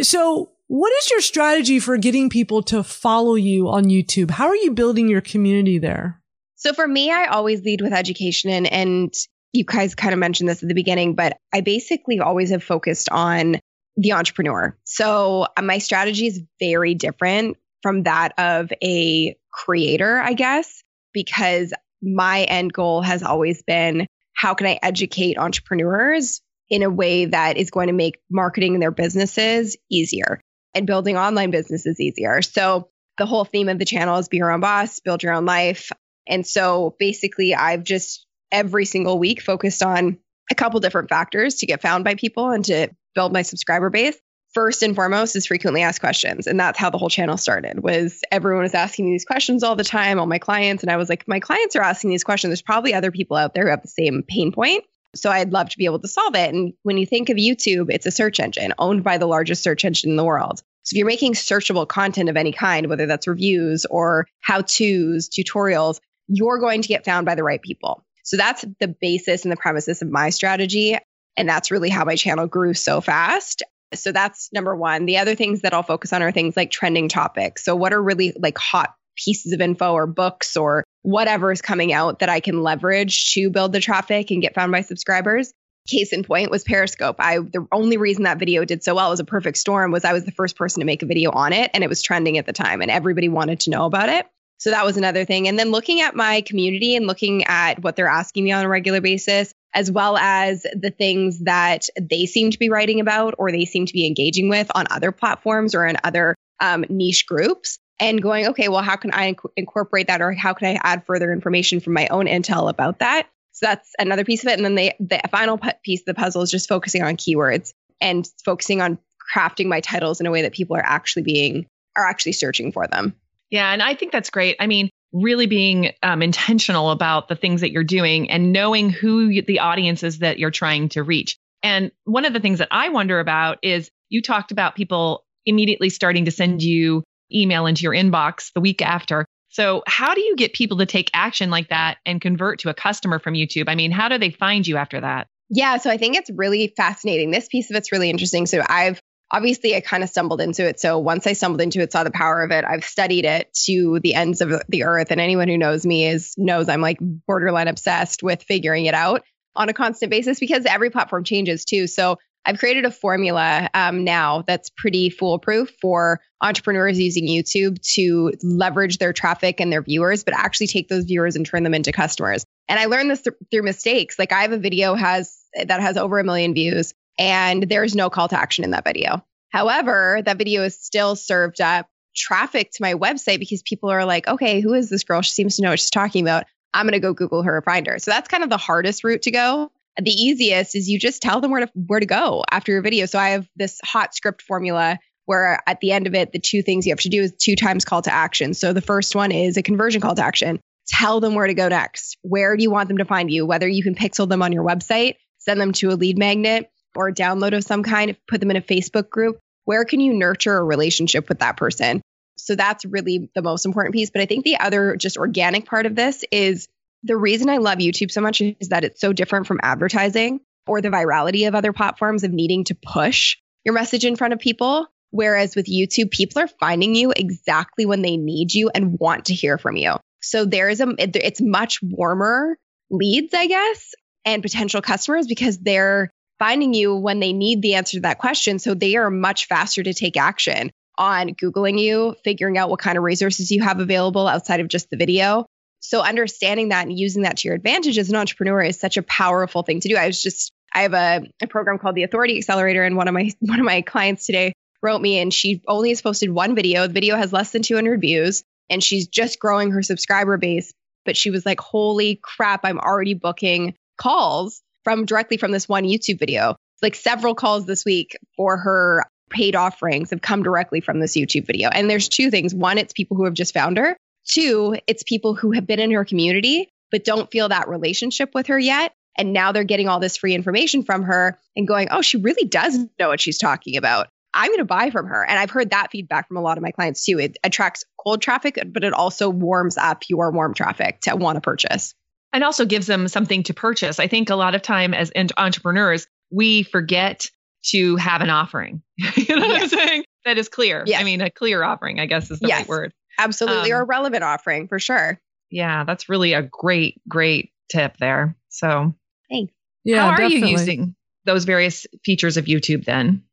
So 0.01 0.51
what 0.67 0.91
is 0.99 1.09
your 1.09 1.21
strategy 1.21 1.79
for 1.79 1.97
getting 1.97 2.29
people 2.29 2.61
to 2.63 2.83
follow 2.83 3.35
you 3.35 3.69
on 3.69 3.85
YouTube? 3.85 4.31
How 4.31 4.47
are 4.47 4.55
you 4.55 4.71
building 4.71 5.07
your 5.07 5.21
community 5.21 5.79
there? 5.79 6.21
So 6.55 6.73
for 6.73 6.87
me, 6.87 7.11
I 7.11 7.25
always 7.25 7.61
lead 7.63 7.81
with 7.81 7.93
education 7.93 8.49
and, 8.49 8.71
and 8.71 9.13
you 9.53 9.63
guys 9.63 9.95
kind 9.95 10.13
of 10.13 10.19
mentioned 10.19 10.49
this 10.49 10.61
at 10.61 10.67
the 10.67 10.75
beginning, 10.75 11.15
but 11.15 11.37
I 11.53 11.61
basically 11.61 12.19
always 12.19 12.49
have 12.49 12.63
focused 12.63 13.09
on 13.09 13.59
the 13.97 14.13
entrepreneur. 14.13 14.77
So 14.83 15.47
uh, 15.57 15.61
my 15.61 15.79
strategy 15.79 16.27
is 16.27 16.41
very 16.59 16.93
different 16.93 17.57
from 17.81 18.03
that 18.03 18.33
of 18.37 18.71
a 18.83 19.35
creator, 19.51 20.19
I 20.19 20.33
guess, 20.33 20.83
because 21.13 21.73
my 22.01 22.43
end 22.43 22.71
goal 22.73 23.01
has 23.01 23.23
always 23.23 23.63
been 23.63 24.05
how 24.35 24.53
can 24.53 24.67
I 24.67 24.79
educate 24.83 25.37
entrepreneurs 25.37 26.41
in 26.69 26.83
a 26.83 26.89
way 26.89 27.25
that 27.25 27.57
is 27.57 27.71
going 27.71 27.87
to 27.87 27.93
make 27.93 28.19
marketing 28.29 28.79
their 28.79 28.91
businesses 28.91 29.77
easier 29.89 30.41
and 30.75 30.85
building 30.85 31.17
online 31.17 31.49
businesses 31.49 31.99
easier. 31.99 32.41
So 32.41 32.89
the 33.17 33.25
whole 33.25 33.45
theme 33.45 33.69
of 33.69 33.79
the 33.79 33.85
channel 33.85 34.17
is 34.17 34.27
be 34.27 34.37
your 34.37 34.51
own 34.51 34.59
boss, 34.59 34.99
build 34.99 35.23
your 35.23 35.33
own 35.33 35.45
life. 35.45 35.91
And 36.27 36.45
so 36.45 36.95
basically 36.99 37.55
I've 37.55 37.83
just 37.83 38.27
every 38.51 38.85
single 38.85 39.17
week 39.17 39.41
focused 39.41 39.81
on 39.81 40.19
a 40.51 40.55
couple 40.55 40.79
different 40.79 41.09
factors 41.09 41.55
to 41.55 41.65
get 41.65 41.81
found 41.81 42.03
by 42.03 42.15
people 42.15 42.49
and 42.49 42.65
to 42.65 42.89
build 43.15 43.33
my 43.33 43.41
subscriber 43.41 43.89
base. 43.89 44.17
First 44.53 44.81
and 44.81 44.95
foremost 44.95 45.35
is 45.35 45.45
frequently 45.45 45.83
asked 45.83 45.99
questions. 45.99 46.47
And 46.47 46.59
that's 46.59 46.79
how 46.79 46.89
the 46.89 46.97
whole 46.97 47.09
channel 47.09 47.37
started 47.37 47.83
was 47.83 48.21
everyone 48.31 48.63
was 48.63 48.73
asking 48.73 49.05
me 49.05 49.11
these 49.11 49.25
questions 49.25 49.61
all 49.61 49.75
the 49.75 49.83
time, 49.83 50.19
all 50.19 50.25
my 50.25 50.39
clients. 50.39 50.83
And 50.83 50.91
I 50.91 50.97
was 50.97 51.09
like, 51.09 51.27
my 51.27 51.39
clients 51.39 51.75
are 51.75 51.81
asking 51.81 52.09
these 52.09 52.23
questions. 52.23 52.49
There's 52.49 52.61
probably 52.61 52.93
other 52.93 53.11
people 53.11 53.37
out 53.37 53.53
there 53.53 53.65
who 53.65 53.69
have 53.71 53.81
the 53.81 53.87
same 53.87 54.23
pain 54.27 54.51
point. 54.51 54.83
So 55.15 55.29
I'd 55.29 55.51
love 55.51 55.69
to 55.69 55.77
be 55.77 55.85
able 55.85 55.99
to 55.99 56.07
solve 56.07 56.35
it. 56.35 56.53
And 56.53 56.73
when 56.83 56.97
you 56.97 57.05
think 57.05 57.29
of 57.29 57.37
YouTube, 57.37 57.87
it's 57.89 58.05
a 58.05 58.11
search 58.11 58.39
engine 58.39 58.73
owned 58.77 59.03
by 59.03 59.17
the 59.17 59.27
largest 59.27 59.63
search 59.63 59.83
engine 59.85 60.11
in 60.11 60.15
the 60.15 60.25
world. 60.25 60.61
So 60.83 60.93
if 60.93 60.97
you're 60.97 61.07
making 61.07 61.33
searchable 61.33 61.87
content 61.87 62.29
of 62.29 62.37
any 62.37 62.53
kind, 62.53 62.87
whether 62.87 63.05
that's 63.05 63.27
reviews 63.27 63.85
or 63.85 64.27
how 64.39 64.61
to's, 64.61 65.29
tutorials, 65.29 65.99
you're 66.27 66.59
going 66.59 66.81
to 66.81 66.87
get 66.87 67.05
found 67.05 67.25
by 67.25 67.35
the 67.35 67.43
right 67.43 67.61
people. 67.61 68.03
So 68.27 68.35
that's 68.35 68.65
the 68.81 68.89
basis 68.89 69.43
and 69.43 69.51
the 69.53 69.57
premises 69.57 70.01
of 70.01 70.09
my 70.09 70.31
strategy. 70.31 70.97
And 71.37 71.47
that's 71.47 71.71
really 71.71 71.89
how 71.89 72.03
my 72.03 72.17
channel 72.17 72.45
grew 72.45 72.73
so 72.73 72.99
fast. 72.99 73.63
So 73.93 74.11
that's 74.11 74.51
number 74.51 74.75
one. 74.75 75.05
The 75.05 75.19
other 75.19 75.33
things 75.33 75.61
that 75.61 75.73
I'll 75.73 75.81
focus 75.81 76.11
on 76.11 76.21
are 76.21 76.31
things 76.31 76.57
like 76.57 76.69
trending 76.69 77.07
topics. 77.07 77.63
So, 77.63 77.73
what 77.73 77.93
are 77.93 78.03
really 78.03 78.33
like 78.37 78.57
hot 78.57 78.93
pieces 79.15 79.53
of 79.53 79.61
info 79.61 79.93
or 79.93 80.07
books 80.07 80.57
or 80.57 80.83
whatever 81.03 81.53
is 81.53 81.61
coming 81.61 81.93
out 81.93 82.19
that 82.19 82.27
I 82.27 82.41
can 82.41 82.61
leverage 82.61 83.33
to 83.33 83.49
build 83.49 83.71
the 83.71 83.79
traffic 83.79 84.29
and 84.29 84.41
get 84.41 84.53
found 84.53 84.73
by 84.73 84.81
subscribers. 84.81 85.53
Case 85.87 86.11
in 86.11 86.23
point 86.23 86.51
was 86.51 86.65
Periscope. 86.65 87.15
I 87.17 87.37
the 87.37 87.65
only 87.71 87.95
reason 87.95 88.25
that 88.25 88.39
video 88.39 88.65
did 88.65 88.83
so 88.83 88.95
well 88.95 89.09
was 89.09 89.21
a 89.21 89.25
perfect 89.25 89.57
storm 89.57 89.91
was 89.91 90.03
I 90.03 90.11
was 90.11 90.25
the 90.25 90.33
first 90.33 90.57
person 90.57 90.81
to 90.81 90.85
make 90.85 91.01
a 91.01 91.05
video 91.05 91.31
on 91.31 91.53
it 91.53 91.71
and 91.73 91.81
it 91.81 91.87
was 91.87 92.01
trending 92.01 92.37
at 92.37 92.45
the 92.45 92.51
time 92.51 92.81
and 92.81 92.91
everybody 92.91 93.29
wanted 93.29 93.61
to 93.61 93.69
know 93.69 93.85
about 93.85 94.09
it. 94.09 94.27
So 94.57 94.71
that 94.71 94.85
was 94.85 94.97
another 94.97 95.25
thing. 95.25 95.47
And 95.47 95.57
then 95.57 95.71
looking 95.71 96.01
at 96.01 96.15
my 96.15 96.41
community 96.41 96.95
and 96.95 97.05
looking 97.05 97.43
at 97.45 97.81
what 97.83 97.95
they're 97.95 98.07
asking 98.07 98.43
me 98.43 98.51
on 98.51 98.65
a 98.65 98.69
regular 98.69 99.01
basis, 99.01 99.51
as 99.73 99.91
well 99.91 100.17
as 100.17 100.63
the 100.73 100.89
things 100.89 101.41
that 101.41 101.87
they 101.99 102.25
seem 102.25 102.51
to 102.51 102.57
be 102.57 102.69
writing 102.69 102.99
about 102.99 103.35
or 103.37 103.51
they 103.51 103.65
seem 103.65 103.85
to 103.85 103.93
be 103.93 104.07
engaging 104.07 104.49
with 104.49 104.71
on 104.73 104.85
other 104.89 105.11
platforms 105.11 105.75
or 105.75 105.85
in 105.85 105.97
other 106.03 106.35
um, 106.59 106.85
niche 106.89 107.27
groups 107.27 107.77
and 107.99 108.21
going, 108.21 108.47
okay, 108.47 108.69
well, 108.69 108.81
how 108.81 108.95
can 108.95 109.11
I 109.11 109.33
inc- 109.33 109.51
incorporate 109.55 110.07
that 110.07 110.21
or 110.21 110.31
how 110.31 110.53
can 110.53 110.67
I 110.69 110.79
add 110.83 111.05
further 111.05 111.31
information 111.31 111.79
from 111.79 111.93
my 111.93 112.07
own 112.07 112.25
intel 112.25 112.69
about 112.69 112.99
that? 112.99 113.27
So 113.51 113.65
that's 113.65 113.91
another 113.97 114.23
piece 114.23 114.43
of 114.43 114.49
it. 114.49 114.59
And 114.59 114.65
then 114.65 114.75
the, 114.75 114.93
the 114.99 115.21
final 115.31 115.59
piece 115.83 116.01
of 116.01 116.05
the 116.05 116.13
puzzle 116.13 116.43
is 116.43 116.51
just 116.51 116.69
focusing 116.69 117.03
on 117.03 117.17
keywords 117.17 117.73
and 117.99 118.27
focusing 118.45 118.81
on 118.81 118.99
crafting 119.35 119.65
my 119.67 119.81
titles 119.81 120.19
in 120.19 120.27
a 120.27 120.31
way 120.31 120.43
that 120.43 120.53
people 120.53 120.75
are 120.77 120.85
actually 120.85 121.23
being, 121.23 121.65
are 121.95 122.05
actually 122.05 122.33
searching 122.33 122.71
for 122.71 122.87
them. 122.87 123.15
Yeah. 123.49 123.71
And 123.71 123.81
I 123.81 123.95
think 123.95 124.11
that's 124.11 124.29
great. 124.29 124.57
I 124.59 124.67
mean, 124.67 124.89
really 125.13 125.47
being 125.47 125.91
um, 126.03 126.21
intentional 126.21 126.91
about 126.91 127.27
the 127.27 127.35
things 127.35 127.61
that 127.61 127.71
you're 127.71 127.83
doing 127.83 128.29
and 128.29 128.51
knowing 128.51 128.89
who 128.89 129.41
the 129.41 129.59
audience 129.59 130.03
is 130.03 130.19
that 130.19 130.39
you're 130.39 130.51
trying 130.51 130.89
to 130.89 131.03
reach. 131.03 131.37
And 131.63 131.91
one 132.03 132.25
of 132.25 132.33
the 132.33 132.39
things 132.39 132.59
that 132.59 132.67
I 132.71 132.89
wonder 132.89 133.19
about 133.19 133.57
is 133.63 133.89
you 134.09 134.21
talked 134.21 134.51
about 134.51 134.75
people 134.75 135.23
immediately 135.45 135.89
starting 135.89 136.25
to 136.25 136.31
send 136.31 136.61
you 136.61 137.03
email 137.33 137.65
into 137.65 137.83
your 137.83 137.93
inbox 137.93 138.51
the 138.53 138.61
week 138.61 138.81
after. 138.81 139.25
So, 139.49 139.81
how 139.87 140.13
do 140.13 140.21
you 140.21 140.35
get 140.35 140.53
people 140.53 140.77
to 140.77 140.85
take 140.85 141.09
action 141.13 141.49
like 141.49 141.69
that 141.69 141.97
and 142.05 142.21
convert 142.21 142.59
to 142.59 142.69
a 142.69 142.73
customer 142.73 143.17
from 143.17 143.33
YouTube? 143.33 143.65
I 143.67 143.75
mean, 143.75 143.91
how 143.91 144.09
do 144.09 144.17
they 144.17 144.29
find 144.29 144.67
you 144.67 144.77
after 144.77 145.01
that? 145.01 145.27
Yeah, 145.49 145.77
so 145.77 145.89
I 145.89 145.97
think 145.97 146.15
it's 146.15 146.29
really 146.29 146.73
fascinating. 146.75 147.31
This 147.31 147.47
piece 147.47 147.69
of 147.71 147.77
it's 147.77 147.91
really 147.91 148.09
interesting. 148.09 148.45
So 148.45 148.61
I've 148.67 149.01
obviously 149.31 149.75
I 149.75 149.81
kind 149.81 150.03
of 150.03 150.09
stumbled 150.09 150.41
into 150.41 150.65
it. 150.67 150.79
So 150.79 150.99
once 150.99 151.27
I 151.27 151.33
stumbled 151.33 151.61
into 151.61 151.81
it, 151.81 151.91
saw 151.91 152.03
the 152.03 152.11
power 152.11 152.43
of 152.43 152.51
it, 152.51 152.63
I've 152.65 152.83
studied 152.83 153.25
it 153.25 153.53
to 153.65 153.99
the 154.01 154.13
ends 154.13 154.41
of 154.41 154.51
the 154.69 154.83
earth. 154.83 155.11
And 155.11 155.19
anyone 155.19 155.47
who 155.47 155.57
knows 155.57 155.85
me 155.85 156.07
is 156.07 156.33
knows 156.37 156.69
I'm 156.69 156.81
like 156.81 156.97
borderline 157.01 157.67
obsessed 157.67 158.23
with 158.23 158.43
figuring 158.43 158.85
it 158.85 158.93
out 158.93 159.23
on 159.55 159.69
a 159.69 159.73
constant 159.73 160.11
basis 160.11 160.39
because 160.39 160.65
every 160.65 160.89
platform 160.89 161.23
changes 161.23 161.65
too. 161.65 161.87
So 161.87 162.17
I've 162.45 162.59
created 162.59 162.85
a 162.85 162.91
formula 162.91 163.69
um, 163.73 164.05
now 164.05 164.43
that's 164.47 164.69
pretty 164.69 165.09
foolproof 165.09 165.69
for 165.81 166.21
entrepreneurs 166.41 166.97
using 166.97 167.27
YouTube 167.27 167.81
to 167.95 168.31
leverage 168.41 168.99
their 168.99 169.11
traffic 169.11 169.59
and 169.59 169.73
their 169.73 169.81
viewers, 169.81 170.23
but 170.23 170.33
actually 170.33 170.67
take 170.67 170.87
those 170.87 171.03
viewers 171.03 171.35
and 171.35 171.45
turn 171.45 171.63
them 171.63 171.73
into 171.73 171.91
customers. 171.91 172.45
And 172.69 172.79
I 172.79 172.85
learned 172.85 173.11
this 173.11 173.23
th- 173.23 173.35
through 173.51 173.63
mistakes. 173.63 174.17
Like 174.17 174.31
I 174.31 174.43
have 174.43 174.53
a 174.53 174.57
video 174.57 174.93
has 174.93 175.37
that 175.61 175.81
has 175.81 175.97
over 175.97 176.19
a 176.19 176.23
million 176.23 176.53
views 176.53 176.93
and 177.17 177.63
there's 177.63 177.95
no 177.95 178.09
call 178.09 178.27
to 178.27 178.39
action 178.39 178.63
in 178.63 178.71
that 178.71 178.85
video. 178.85 179.23
However, 179.49 180.21
that 180.25 180.37
video 180.37 180.63
is 180.63 180.79
still 180.79 181.15
served 181.15 181.61
up 181.61 181.87
traffic 182.15 182.71
to 182.71 182.81
my 182.81 182.95
website 182.95 183.39
because 183.39 183.61
people 183.61 183.89
are 183.89 184.05
like, 184.05 184.27
okay, 184.27 184.59
who 184.59 184.73
is 184.73 184.89
this 184.89 185.03
girl? 185.03 185.21
She 185.21 185.31
seems 185.31 185.55
to 185.55 185.61
know 185.61 185.69
what 185.69 185.79
she's 185.79 185.89
talking 185.89 186.23
about. 186.23 186.45
I'm 186.73 186.85
going 186.85 186.93
to 186.93 186.99
go 186.99 187.13
Google 187.13 187.43
her 187.43 187.57
or 187.57 187.61
find 187.61 187.87
her. 187.87 187.99
So 187.99 188.11
that's 188.11 188.27
kind 188.27 188.43
of 188.43 188.49
the 188.49 188.57
hardest 188.57 189.03
route 189.03 189.23
to 189.23 189.31
go. 189.31 189.71
The 189.99 190.11
easiest 190.11 190.75
is 190.75 190.89
you 190.89 190.99
just 190.99 191.21
tell 191.21 191.41
them 191.41 191.51
where 191.51 191.65
to 191.65 191.71
where 191.73 191.99
to 191.99 192.05
go 192.05 192.43
after 192.51 192.71
your 192.71 192.81
video. 192.81 193.05
So 193.07 193.17
I 193.17 193.29
have 193.29 193.47
this 193.55 193.79
hot 193.83 194.13
script 194.13 194.43
formula 194.43 194.99
where 195.25 195.61
at 195.67 195.79
the 195.79 195.91
end 195.91 196.07
of 196.07 196.13
it, 196.13 196.31
the 196.31 196.39
two 196.39 196.61
things 196.61 196.85
you 196.85 196.91
have 196.91 196.99
to 196.99 197.09
do 197.09 197.21
is 197.21 197.33
two 197.37 197.55
times 197.55 197.83
call 197.83 198.01
to 198.03 198.13
action. 198.13 198.53
So 198.53 198.73
the 198.73 198.81
first 198.81 199.15
one 199.15 199.31
is 199.31 199.57
a 199.57 199.63
conversion 199.63 200.01
call 200.01 200.15
to 200.15 200.23
action. 200.23 200.59
Tell 200.87 201.19
them 201.19 201.35
where 201.35 201.47
to 201.47 201.53
go 201.53 201.67
next. 201.67 202.17
Where 202.21 202.55
do 202.55 202.63
you 202.63 202.71
want 202.71 202.87
them 202.87 202.99
to 202.99 203.05
find 203.05 203.29
you? 203.29 203.45
Whether 203.45 203.67
you 203.67 203.83
can 203.83 203.95
pixel 203.95 204.29
them 204.29 204.41
on 204.41 204.53
your 204.53 204.63
website, 204.63 205.15
send 205.39 205.59
them 205.59 205.73
to 205.73 205.89
a 205.89 205.95
lead 205.95 206.17
magnet, 206.17 206.69
or 206.97 207.07
a 207.07 207.13
download 207.13 207.55
of 207.55 207.63
some 207.63 207.83
kind, 207.83 208.17
put 208.27 208.39
them 208.39 208.51
in 208.51 208.57
a 208.57 208.61
Facebook 208.61 209.09
group. 209.09 209.39
Where 209.65 209.85
can 209.85 209.99
you 209.99 210.13
nurture 210.13 210.57
a 210.57 210.63
relationship 210.63 211.29
with 211.29 211.39
that 211.39 211.57
person? 211.57 212.01
So 212.37 212.55
that's 212.55 212.85
really 212.85 213.29
the 213.35 213.41
most 213.41 213.65
important 213.65 213.93
piece. 213.93 214.09
But 214.09 214.21
I 214.21 214.25
think 214.25 214.43
the 214.43 214.57
other 214.57 214.95
just 214.95 215.17
organic 215.17 215.65
part 215.65 215.85
of 215.85 215.95
this 215.95 216.23
is 216.31 216.67
the 217.03 217.17
reason 217.17 217.49
I 217.49 217.57
love 217.57 217.79
YouTube 217.79 218.11
so 218.11 218.21
much 218.21 218.41
is 218.41 218.69
that 218.69 218.83
it's 218.83 219.01
so 219.01 219.13
different 219.13 219.47
from 219.47 219.59
advertising 219.61 220.39
or 220.65 220.81
the 220.81 220.89
virality 220.89 221.47
of 221.47 221.55
other 221.55 221.73
platforms 221.73 222.23
of 222.23 222.31
needing 222.31 222.65
to 222.65 222.75
push 222.75 223.37
your 223.63 223.73
message 223.73 224.05
in 224.05 224.15
front 224.15 224.33
of 224.33 224.39
people. 224.39 224.87
Whereas 225.11 225.55
with 225.55 225.67
YouTube, 225.67 226.11
people 226.11 226.41
are 226.41 226.47
finding 226.47 226.95
you 226.95 227.13
exactly 227.15 227.85
when 227.85 228.01
they 228.01 228.17
need 228.17 228.53
you 228.53 228.69
and 228.73 228.99
want 228.99 229.25
to 229.25 229.33
hear 229.33 229.57
from 229.57 229.77
you. 229.77 229.95
So 230.21 230.45
there's 230.45 230.81
a, 230.81 230.93
it's 230.97 231.41
much 231.41 231.81
warmer 231.81 232.57
leads, 232.89 233.33
I 233.33 233.47
guess, 233.47 233.93
and 234.25 234.41
potential 234.41 234.81
customers 234.81 235.27
because 235.27 235.57
they're 235.57 236.11
finding 236.39 236.73
you 236.73 236.95
when 236.95 237.19
they 237.19 237.33
need 237.33 237.61
the 237.61 237.75
answer 237.75 237.97
to 237.97 238.01
that 238.01 238.19
question. 238.19 238.59
So 238.59 238.73
they 238.73 238.95
are 238.95 239.09
much 239.09 239.47
faster 239.47 239.83
to 239.83 239.93
take 239.93 240.17
action 240.17 240.71
on 240.97 241.29
Googling 241.29 241.79
you, 241.79 242.15
figuring 242.23 242.57
out 242.57 242.69
what 242.69 242.79
kind 242.79 242.97
of 242.97 243.03
resources 243.03 243.51
you 243.51 243.63
have 243.63 243.79
available 243.79 244.27
outside 244.27 244.59
of 244.59 244.67
just 244.67 244.89
the 244.89 244.97
video. 244.97 245.45
So 245.79 246.01
understanding 246.01 246.69
that 246.69 246.87
and 246.87 246.97
using 246.97 247.23
that 247.23 247.37
to 247.37 247.47
your 247.47 247.55
advantage 247.55 247.97
as 247.97 248.09
an 248.09 248.15
entrepreneur 248.15 248.61
is 248.61 248.79
such 248.79 248.97
a 248.97 249.03
powerful 249.03 249.63
thing 249.63 249.79
to 249.81 249.89
do. 249.89 249.95
I 249.95 250.07
was 250.07 250.21
just 250.21 250.51
I 250.73 250.81
have 250.81 250.93
a, 250.93 251.21
a 251.41 251.47
program 251.47 251.77
called 251.77 251.95
the 251.95 252.03
Authority 252.03 252.37
Accelerator, 252.37 252.83
and 252.83 252.97
one 252.97 253.07
of 253.07 253.13
my 253.13 253.31
one 253.39 253.59
of 253.59 253.65
my 253.65 253.81
clients 253.81 254.25
today 254.25 254.53
wrote 254.81 255.01
me, 255.01 255.19
and 255.19 255.33
she 255.33 255.61
only 255.67 255.89
has 255.89 256.01
posted 256.01 256.29
one 256.29 256.55
video. 256.55 256.87
The 256.87 256.93
video 256.93 257.15
has 257.15 257.33
less 257.33 257.51
than 257.51 257.61
200 257.61 258.01
views, 258.01 258.43
and 258.69 258.83
she's 258.83 259.07
just 259.07 259.39
growing 259.39 259.71
her 259.71 259.81
subscriber 259.81 260.37
base. 260.37 260.73
But 261.05 261.15
she 261.15 261.29
was 261.29 261.45
like, 261.45 261.61
"Holy 261.61 262.19
crap! 262.21 262.61
I'm 262.63 262.79
already 262.79 263.13
booking 263.13 263.75
calls 263.97 264.61
from 264.87 265.03
directly 265.03 265.35
from 265.35 265.51
this 265.51 265.67
one 265.67 265.83
YouTube 265.83 266.17
video. 266.17 266.55
Like 266.81 266.95
several 266.95 267.35
calls 267.35 267.65
this 267.65 267.83
week 267.83 268.15
for 268.37 268.55
her 268.55 269.03
paid 269.29 269.53
offerings 269.53 270.11
have 270.11 270.21
come 270.21 270.43
directly 270.43 270.79
from 270.79 271.01
this 271.01 271.17
YouTube 271.17 271.45
video. 271.45 271.67
And 271.67 271.89
there's 271.89 272.07
two 272.07 272.31
things. 272.31 272.55
One, 272.55 272.77
it's 272.77 272.93
people 272.93 273.17
who 273.17 273.25
have 273.25 273.33
just 273.33 273.53
found 273.53 273.77
her. 273.77 273.97
Two, 274.25 274.77
it's 274.87 275.03
people 275.03 275.35
who 275.35 275.51
have 275.51 275.67
been 275.67 275.81
in 275.81 275.91
her 275.91 276.05
community 276.05 276.69
but 276.89 277.03
don't 277.03 277.29
feel 277.29 277.49
that 277.49 277.67
relationship 277.67 278.29
with 278.33 278.47
her 278.47 278.57
yet. 278.57 278.93
And 279.17 279.33
now 279.33 279.51
they're 279.51 279.65
getting 279.65 279.89
all 279.89 279.99
this 279.99 280.15
free 280.15 280.33
information 280.33 280.83
from 280.83 281.03
her 281.03 281.37
and 281.57 281.67
going, 281.67 281.89
oh, 281.91 282.01
she 282.01 282.15
really 282.15 282.47
does 282.47 282.79
know 282.97 283.09
what 283.09 283.19
she's 283.19 283.39
talking 283.39 283.75
about. 283.75 284.07
I'm 284.33 284.51
going 284.51 284.59
to 284.59 284.65
buy 284.65 284.91
from 284.91 285.07
her. 285.07 285.21
And 285.21 285.37
I've 285.37 285.51
heard 285.51 285.71
that 285.71 285.91
feedback 285.91 286.29
from 286.29 286.37
a 286.37 286.41
lot 286.41 286.57
of 286.57 286.63
my 286.63 286.71
clients 286.71 287.03
too. 287.03 287.19
It 287.19 287.35
attracts 287.43 287.83
cold 288.01 288.21
traffic, 288.21 288.57
but 288.67 288.85
it 288.85 288.93
also 288.93 289.29
warms 289.29 289.75
up 289.75 290.03
your 290.07 290.31
warm 290.31 290.53
traffic 290.53 291.01
to 291.01 291.17
want 291.17 291.35
to 291.35 291.41
purchase 291.41 291.93
and 292.33 292.43
also 292.43 292.65
gives 292.65 292.87
them 292.87 293.07
something 293.07 293.43
to 293.43 293.53
purchase. 293.53 293.99
I 293.99 294.07
think 294.07 294.29
a 294.29 294.35
lot 294.35 294.55
of 294.55 294.61
time 294.61 294.93
as 294.93 295.11
entrepreneurs, 295.37 296.07
we 296.31 296.63
forget 296.63 297.29
to 297.67 297.95
have 297.97 298.21
an 298.21 298.29
offering. 298.29 298.81
you 298.97 299.35
know 299.35 299.45
yes. 299.45 299.49
what 299.49 299.61
I'm 299.61 299.69
saying? 299.69 300.03
That 300.25 300.37
is 300.37 300.49
clear. 300.49 300.83
Yes. 300.85 301.01
I 301.01 301.03
mean, 301.03 301.21
a 301.21 301.29
clear 301.29 301.63
offering, 301.63 301.99
I 301.99 302.05
guess 302.05 302.29
is 302.29 302.39
the 302.39 302.47
yes. 302.47 302.59
right 302.59 302.67
word. 302.67 302.93
Absolutely. 303.17 303.71
Um, 303.71 303.79
or 303.79 303.81
a 303.81 303.85
relevant 303.85 304.23
offering 304.23 304.67
for 304.67 304.79
sure. 304.79 305.19
Yeah, 305.49 305.83
that's 305.85 306.09
really 306.09 306.33
a 306.33 306.41
great, 306.41 307.01
great 307.07 307.51
tip 307.69 307.97
there. 307.97 308.35
So 308.49 308.93
thanks. 309.29 309.53
Yeah, 309.83 310.01
How 310.01 310.07
are 310.09 310.17
definitely. 310.17 310.39
you 310.39 310.57
using 310.57 310.95
those 311.25 311.45
various 311.45 311.87
features 312.03 312.37
of 312.37 312.45
YouTube 312.45 312.85
then? 312.85 313.23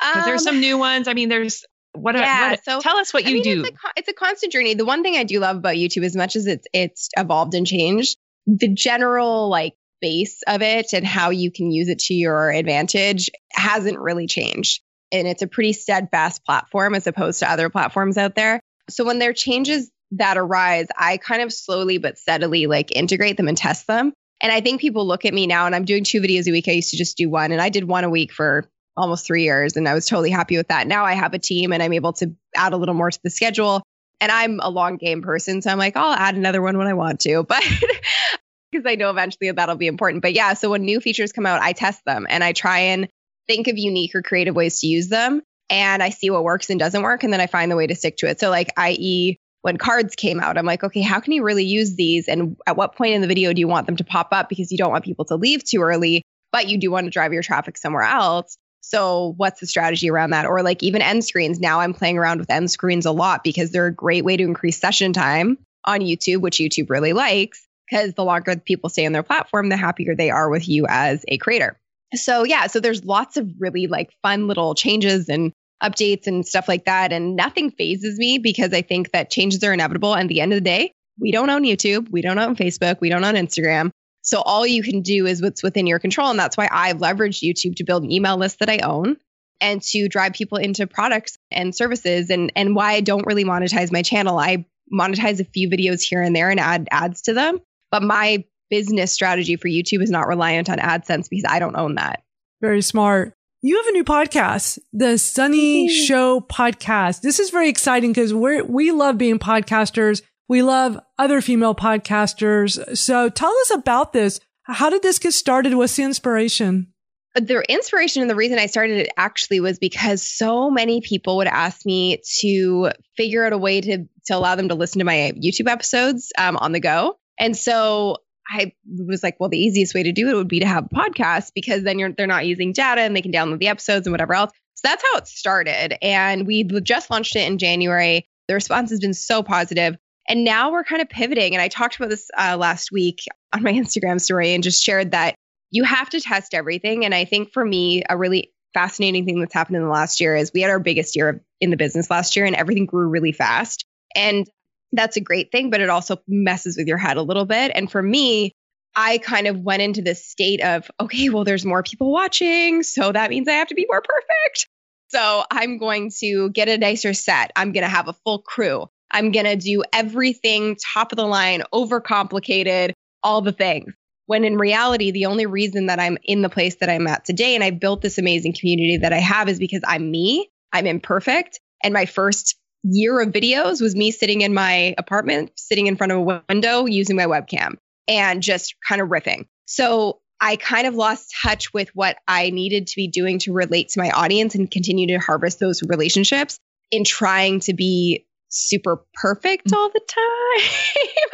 Because 0.00 0.22
um, 0.22 0.24
there's 0.24 0.44
some 0.44 0.60
new 0.60 0.78
ones. 0.78 1.08
I 1.08 1.12
mean, 1.12 1.28
there's 1.28 1.64
what, 1.92 2.14
yeah, 2.14 2.50
what 2.50 2.64
so, 2.64 2.80
tell 2.80 2.96
us 2.96 3.12
what 3.12 3.26
I 3.26 3.28
you 3.28 3.34
mean, 3.34 3.42
do. 3.42 3.60
It's 3.64 3.70
a, 3.70 3.88
it's 3.96 4.08
a 4.08 4.12
constant 4.12 4.52
journey. 4.52 4.74
The 4.74 4.84
one 4.84 5.02
thing 5.02 5.16
I 5.16 5.24
do 5.24 5.40
love 5.40 5.56
about 5.56 5.74
YouTube, 5.74 6.04
as 6.04 6.16
much 6.16 6.36
as 6.36 6.46
it's 6.46 6.66
it's 6.72 7.08
evolved 7.16 7.54
and 7.54 7.66
changed, 7.66 8.16
the 8.48 8.72
general 8.72 9.48
like 9.50 9.74
base 10.00 10.42
of 10.46 10.62
it 10.62 10.92
and 10.94 11.06
how 11.06 11.30
you 11.30 11.50
can 11.50 11.70
use 11.70 11.88
it 11.88 11.98
to 11.98 12.14
your 12.14 12.50
advantage 12.50 13.30
hasn't 13.52 13.98
really 13.98 14.26
changed. 14.26 14.80
And 15.12 15.28
it's 15.28 15.42
a 15.42 15.46
pretty 15.46 15.72
steadfast 15.72 16.44
platform 16.44 16.94
as 16.94 17.06
opposed 17.06 17.40
to 17.40 17.50
other 17.50 17.68
platforms 17.68 18.16
out 18.16 18.34
there. 18.34 18.60
So 18.88 19.04
when 19.04 19.18
there 19.18 19.30
are 19.30 19.34
changes 19.34 19.90
that 20.12 20.38
arise, 20.38 20.86
I 20.96 21.18
kind 21.18 21.42
of 21.42 21.52
slowly 21.52 21.98
but 21.98 22.18
steadily 22.18 22.66
like 22.66 22.96
integrate 22.96 23.36
them 23.36 23.48
and 23.48 23.56
test 23.56 23.86
them. 23.86 24.12
And 24.40 24.52
I 24.52 24.60
think 24.60 24.80
people 24.80 25.06
look 25.06 25.24
at 25.24 25.34
me 25.34 25.46
now 25.46 25.66
and 25.66 25.74
I'm 25.74 25.84
doing 25.84 26.04
two 26.04 26.20
videos 26.20 26.48
a 26.48 26.52
week. 26.52 26.68
I 26.68 26.72
used 26.72 26.92
to 26.92 26.96
just 26.96 27.16
do 27.16 27.28
one 27.28 27.52
and 27.52 27.60
I 27.60 27.68
did 27.68 27.84
one 27.84 28.04
a 28.04 28.10
week 28.10 28.32
for 28.32 28.70
almost 28.96 29.26
three 29.26 29.44
years 29.44 29.76
and 29.76 29.88
I 29.88 29.94
was 29.94 30.06
totally 30.06 30.30
happy 30.30 30.56
with 30.56 30.68
that. 30.68 30.86
Now 30.86 31.04
I 31.04 31.14
have 31.14 31.34
a 31.34 31.38
team 31.38 31.72
and 31.72 31.82
I'm 31.82 31.92
able 31.92 32.14
to 32.14 32.34
add 32.56 32.72
a 32.72 32.76
little 32.76 32.94
more 32.94 33.10
to 33.10 33.20
the 33.22 33.30
schedule 33.30 33.82
and 34.20 34.32
I'm 34.32 34.60
a 34.60 34.70
long 34.70 34.96
game 34.96 35.22
person. 35.22 35.62
So 35.62 35.70
I'm 35.70 35.78
like, 35.78 35.96
I'll 35.96 36.12
add 36.12 36.36
another 36.36 36.62
one 36.62 36.76
when 36.78 36.86
I 36.86 36.94
want 36.94 37.20
to, 37.20 37.44
but 37.44 37.62
because 38.72 38.84
I 38.86 38.96
know 38.96 39.10
eventually 39.10 39.50
that'll 39.50 39.76
be 39.76 39.86
important. 39.86 40.22
But 40.22 40.32
yeah, 40.34 40.54
so 40.54 40.70
when 40.70 40.82
new 40.82 41.00
features 41.00 41.32
come 41.32 41.46
out, 41.46 41.62
I 41.62 41.72
test 41.72 42.04
them 42.04 42.26
and 42.28 42.42
I 42.42 42.52
try 42.52 42.78
and 42.78 43.08
think 43.46 43.68
of 43.68 43.78
unique 43.78 44.14
or 44.14 44.22
creative 44.22 44.54
ways 44.54 44.80
to 44.80 44.86
use 44.86 45.08
them. 45.08 45.42
And 45.70 46.02
I 46.02 46.10
see 46.10 46.30
what 46.30 46.44
works 46.44 46.70
and 46.70 46.78
doesn't 46.78 47.02
work. 47.02 47.24
And 47.24 47.32
then 47.32 47.40
I 47.40 47.46
find 47.46 47.70
the 47.70 47.76
way 47.76 47.86
to 47.86 47.94
stick 47.94 48.16
to 48.18 48.28
it. 48.28 48.40
So, 48.40 48.48
like, 48.48 48.72
i.e., 48.76 49.36
when 49.62 49.76
cards 49.76 50.14
came 50.14 50.40
out, 50.40 50.56
I'm 50.56 50.64
like, 50.64 50.84
okay, 50.84 51.02
how 51.02 51.20
can 51.20 51.32
you 51.32 51.42
really 51.42 51.64
use 51.64 51.94
these? 51.94 52.28
And 52.28 52.56
at 52.66 52.76
what 52.76 52.94
point 52.94 53.14
in 53.14 53.20
the 53.20 53.26
video 53.26 53.52
do 53.52 53.60
you 53.60 53.68
want 53.68 53.86
them 53.86 53.96
to 53.96 54.04
pop 54.04 54.28
up? 54.32 54.48
Because 54.48 54.70
you 54.72 54.78
don't 54.78 54.90
want 54.90 55.04
people 55.04 55.26
to 55.26 55.36
leave 55.36 55.64
too 55.64 55.82
early, 55.82 56.22
but 56.52 56.68
you 56.68 56.78
do 56.78 56.90
want 56.90 57.04
to 57.04 57.10
drive 57.10 57.32
your 57.32 57.42
traffic 57.42 57.76
somewhere 57.76 58.04
else. 58.04 58.56
So, 58.88 59.34
what's 59.36 59.60
the 59.60 59.66
strategy 59.66 60.08
around 60.08 60.30
that? 60.30 60.46
Or 60.46 60.62
like 60.62 60.82
even 60.82 61.02
end 61.02 61.22
screens. 61.22 61.60
Now 61.60 61.80
I'm 61.80 61.92
playing 61.92 62.16
around 62.16 62.40
with 62.40 62.48
end 62.48 62.70
screens 62.70 63.04
a 63.04 63.12
lot 63.12 63.44
because 63.44 63.70
they're 63.70 63.86
a 63.86 63.92
great 63.92 64.24
way 64.24 64.38
to 64.38 64.42
increase 64.42 64.78
session 64.78 65.12
time 65.12 65.58
on 65.84 66.00
YouTube, 66.00 66.40
which 66.40 66.56
YouTube 66.56 66.88
really 66.88 67.12
likes. 67.12 67.66
Because 67.90 68.14
the 68.14 68.24
longer 68.24 68.56
people 68.56 68.88
stay 68.88 69.04
on 69.04 69.12
their 69.12 69.22
platform, 69.22 69.68
the 69.68 69.76
happier 69.76 70.14
they 70.14 70.30
are 70.30 70.48
with 70.48 70.68
you 70.68 70.86
as 70.88 71.22
a 71.28 71.36
creator. 71.36 71.76
So, 72.14 72.44
yeah, 72.44 72.66
so 72.66 72.80
there's 72.80 73.04
lots 73.04 73.36
of 73.36 73.50
really 73.58 73.88
like 73.88 74.10
fun 74.22 74.46
little 74.46 74.74
changes 74.74 75.28
and 75.28 75.52
updates 75.82 76.26
and 76.26 76.46
stuff 76.46 76.66
like 76.66 76.86
that. 76.86 77.12
And 77.12 77.36
nothing 77.36 77.70
phases 77.70 78.18
me 78.18 78.38
because 78.38 78.72
I 78.72 78.80
think 78.80 79.12
that 79.12 79.30
changes 79.30 79.62
are 79.64 79.72
inevitable. 79.74 80.14
And 80.14 80.22
at 80.22 80.28
the 80.28 80.40
end 80.40 80.52
of 80.52 80.56
the 80.56 80.62
day, 80.62 80.92
we 81.20 81.30
don't 81.30 81.50
own 81.50 81.64
YouTube, 81.64 82.10
we 82.10 82.22
don't 82.22 82.38
own 82.38 82.56
Facebook, 82.56 83.00
we 83.00 83.10
don't 83.10 83.24
own 83.24 83.34
Instagram. 83.34 83.90
So 84.28 84.42
all 84.42 84.66
you 84.66 84.82
can 84.82 85.00
do 85.00 85.24
is 85.24 85.40
what's 85.40 85.62
within 85.62 85.86
your 85.86 85.98
control. 85.98 86.28
And 86.28 86.38
that's 86.38 86.54
why 86.54 86.68
I've 86.70 86.98
leveraged 86.98 87.42
YouTube 87.42 87.76
to 87.76 87.84
build 87.84 88.02
an 88.02 88.12
email 88.12 88.36
list 88.36 88.58
that 88.58 88.68
I 88.68 88.80
own 88.80 89.16
and 89.58 89.80
to 89.80 90.06
drive 90.06 90.34
people 90.34 90.58
into 90.58 90.86
products 90.86 91.38
and 91.50 91.74
services 91.74 92.28
and 92.28 92.52
and 92.54 92.76
why 92.76 92.92
I 92.92 93.00
don't 93.00 93.24
really 93.24 93.46
monetize 93.46 93.90
my 93.90 94.02
channel. 94.02 94.38
I 94.38 94.66
monetize 94.92 95.40
a 95.40 95.44
few 95.44 95.70
videos 95.70 96.02
here 96.02 96.20
and 96.20 96.36
there 96.36 96.50
and 96.50 96.60
add 96.60 96.88
ads 96.90 97.22
to 97.22 97.32
them. 97.32 97.60
But 97.90 98.02
my 98.02 98.44
business 98.68 99.14
strategy 99.14 99.56
for 99.56 99.68
YouTube 99.68 100.02
is 100.02 100.10
not 100.10 100.28
reliant 100.28 100.68
on 100.68 100.76
AdSense 100.76 101.30
because 101.30 101.46
I 101.48 101.58
don't 101.58 101.76
own 101.76 101.94
that. 101.94 102.22
Very 102.60 102.82
smart. 102.82 103.32
You 103.62 103.78
have 103.78 103.86
a 103.86 103.92
new 103.92 104.04
podcast, 104.04 104.78
the 104.92 105.16
Sunny 105.16 105.88
Show 105.88 106.40
podcast. 106.40 107.22
This 107.22 107.40
is 107.40 107.48
very 107.48 107.70
exciting 107.70 108.10
because 108.10 108.34
we 108.34 108.60
we 108.60 108.92
love 108.92 109.16
being 109.16 109.38
podcasters. 109.38 110.20
We 110.48 110.62
love 110.62 110.98
other 111.18 111.40
female 111.40 111.74
podcasters. 111.74 112.96
So 112.96 113.28
tell 113.28 113.54
us 113.60 113.70
about 113.70 114.12
this. 114.12 114.40
How 114.62 114.90
did 114.90 115.02
this 115.02 115.18
get 115.18 115.32
started? 115.32 115.74
What's 115.74 115.96
the 115.96 116.04
inspiration? 116.04 116.92
The 117.34 117.62
inspiration 117.68 118.22
and 118.22 118.30
the 118.30 118.34
reason 118.34 118.58
I 118.58 118.66
started 118.66 118.98
it 118.98 119.12
actually 119.16 119.60
was 119.60 119.78
because 119.78 120.26
so 120.26 120.70
many 120.70 121.00
people 121.02 121.36
would 121.36 121.46
ask 121.46 121.84
me 121.84 122.20
to 122.40 122.90
figure 123.16 123.44
out 123.44 123.52
a 123.52 123.58
way 123.58 123.80
to, 123.80 124.06
to 124.26 124.32
allow 124.32 124.54
them 124.54 124.70
to 124.70 124.74
listen 124.74 124.98
to 124.98 125.04
my 125.04 125.32
YouTube 125.36 125.70
episodes 125.70 126.32
um, 126.38 126.56
on 126.56 126.72
the 126.72 126.80
go. 126.80 127.18
And 127.38 127.56
so 127.56 128.16
I 128.50 128.72
was 128.86 129.22
like, 129.22 129.36
well, 129.38 129.50
the 129.50 129.58
easiest 129.58 129.94
way 129.94 130.02
to 130.02 130.12
do 130.12 130.30
it 130.30 130.34
would 130.34 130.48
be 130.48 130.60
to 130.60 130.66
have 130.66 130.86
a 130.86 130.88
podcast 130.88 131.52
because 131.54 131.82
then 131.82 131.98
you're 131.98 132.12
they're 132.12 132.26
not 132.26 132.46
using 132.46 132.72
data 132.72 133.02
and 133.02 133.14
they 133.14 133.22
can 133.22 133.32
download 133.32 133.58
the 133.58 133.68
episodes 133.68 134.06
and 134.06 134.12
whatever 134.12 134.34
else. 134.34 134.50
So 134.74 134.88
that's 134.88 135.04
how 135.12 135.18
it 135.18 135.28
started. 135.28 136.02
And 136.02 136.46
we 136.46 136.64
just 136.64 137.10
launched 137.10 137.36
it 137.36 137.46
in 137.46 137.58
January. 137.58 138.26
The 138.48 138.54
response 138.54 138.90
has 138.90 139.00
been 139.00 139.14
so 139.14 139.42
positive. 139.42 139.96
And 140.28 140.44
now 140.44 140.70
we're 140.70 140.84
kind 140.84 141.02
of 141.02 141.08
pivoting. 141.08 141.54
And 141.54 141.62
I 141.62 141.68
talked 141.68 141.96
about 141.96 142.10
this 142.10 142.30
uh, 142.36 142.56
last 142.58 142.92
week 142.92 143.24
on 143.52 143.62
my 143.62 143.72
Instagram 143.74 144.20
story 144.20 144.54
and 144.54 144.62
just 144.62 144.84
shared 144.84 145.12
that 145.12 145.34
you 145.70 145.84
have 145.84 146.10
to 146.10 146.20
test 146.20 146.54
everything. 146.54 147.04
And 147.04 147.14
I 147.14 147.24
think 147.24 147.52
for 147.52 147.64
me, 147.64 148.02
a 148.08 148.16
really 148.16 148.52
fascinating 148.74 149.24
thing 149.24 149.40
that's 149.40 149.54
happened 149.54 149.76
in 149.76 149.82
the 149.82 149.88
last 149.88 150.20
year 150.20 150.36
is 150.36 150.52
we 150.52 150.60
had 150.60 150.70
our 150.70 150.78
biggest 150.78 151.16
year 151.16 151.42
in 151.60 151.70
the 151.70 151.76
business 151.76 152.10
last 152.10 152.36
year 152.36 152.44
and 152.44 152.54
everything 152.54 152.86
grew 152.86 153.08
really 153.08 153.32
fast. 153.32 153.84
And 154.14 154.48
that's 154.92 155.16
a 155.16 155.20
great 155.20 155.50
thing, 155.50 155.70
but 155.70 155.80
it 155.80 155.90
also 155.90 156.18
messes 156.26 156.76
with 156.76 156.86
your 156.86 156.96
head 156.96 157.16
a 157.16 157.22
little 157.22 157.44
bit. 157.44 157.72
And 157.74 157.90
for 157.90 158.02
me, 158.02 158.52
I 158.94 159.18
kind 159.18 159.46
of 159.46 159.60
went 159.60 159.82
into 159.82 160.02
this 160.02 160.24
state 160.24 160.62
of, 160.62 160.90
okay, 161.00 161.28
well, 161.28 161.44
there's 161.44 161.64
more 161.64 161.82
people 161.82 162.10
watching. 162.10 162.82
So 162.82 163.12
that 163.12 163.30
means 163.30 163.48
I 163.48 163.52
have 163.52 163.68
to 163.68 163.74
be 163.74 163.86
more 163.88 164.02
perfect. 164.02 164.68
So 165.08 165.44
I'm 165.50 165.78
going 165.78 166.10
to 166.20 166.50
get 166.50 166.68
a 166.68 166.78
nicer 166.78 167.14
set. 167.14 167.52
I'm 167.56 167.72
going 167.72 167.84
to 167.84 167.90
have 167.90 168.08
a 168.08 168.12
full 168.12 168.40
crew. 168.40 168.88
I'm 169.10 169.32
going 169.32 169.46
to 169.46 169.56
do 169.56 169.82
everything 169.92 170.76
top 170.94 171.12
of 171.12 171.16
the 171.16 171.26
line, 171.26 171.62
overcomplicated, 171.72 172.92
all 173.22 173.40
the 173.40 173.52
things. 173.52 173.94
When 174.26 174.44
in 174.44 174.58
reality, 174.58 175.10
the 175.10 175.26
only 175.26 175.46
reason 175.46 175.86
that 175.86 175.98
I'm 175.98 176.18
in 176.22 176.42
the 176.42 176.50
place 176.50 176.76
that 176.76 176.90
I'm 176.90 177.06
at 177.06 177.24
today 177.24 177.54
and 177.54 177.64
I 177.64 177.70
built 177.70 178.02
this 178.02 178.18
amazing 178.18 178.52
community 178.52 178.98
that 178.98 179.12
I 179.12 179.18
have 179.18 179.48
is 179.48 179.58
because 179.58 179.80
I'm 179.86 180.10
me, 180.10 180.50
I'm 180.72 180.86
imperfect. 180.86 181.60
And 181.82 181.94
my 181.94 182.04
first 182.04 182.56
year 182.82 183.20
of 183.20 183.30
videos 183.30 183.80
was 183.80 183.96
me 183.96 184.10
sitting 184.10 184.42
in 184.42 184.52
my 184.52 184.94
apartment, 184.98 185.52
sitting 185.56 185.86
in 185.86 185.96
front 185.96 186.12
of 186.12 186.18
a 186.18 186.42
window 186.48 186.84
using 186.86 187.16
my 187.16 187.24
webcam 187.24 187.76
and 188.06 188.42
just 188.42 188.74
kind 188.86 189.00
of 189.00 189.08
riffing. 189.08 189.46
So 189.66 190.20
I 190.40 190.56
kind 190.56 190.86
of 190.86 190.94
lost 190.94 191.34
touch 191.42 191.72
with 191.72 191.88
what 191.94 192.16
I 192.28 192.50
needed 192.50 192.88
to 192.88 192.96
be 192.96 193.08
doing 193.08 193.38
to 193.40 193.52
relate 193.52 193.90
to 193.90 194.00
my 194.00 194.10
audience 194.10 194.54
and 194.54 194.70
continue 194.70 195.08
to 195.08 195.18
harvest 195.18 195.58
those 195.58 195.82
relationships 195.82 196.58
in 196.90 197.04
trying 197.04 197.60
to 197.60 197.74
be 197.74 198.26
super 198.48 199.04
perfect 199.14 199.68
mm. 199.68 199.76
all 199.76 199.88
the 199.88 200.00
time. 200.06 200.70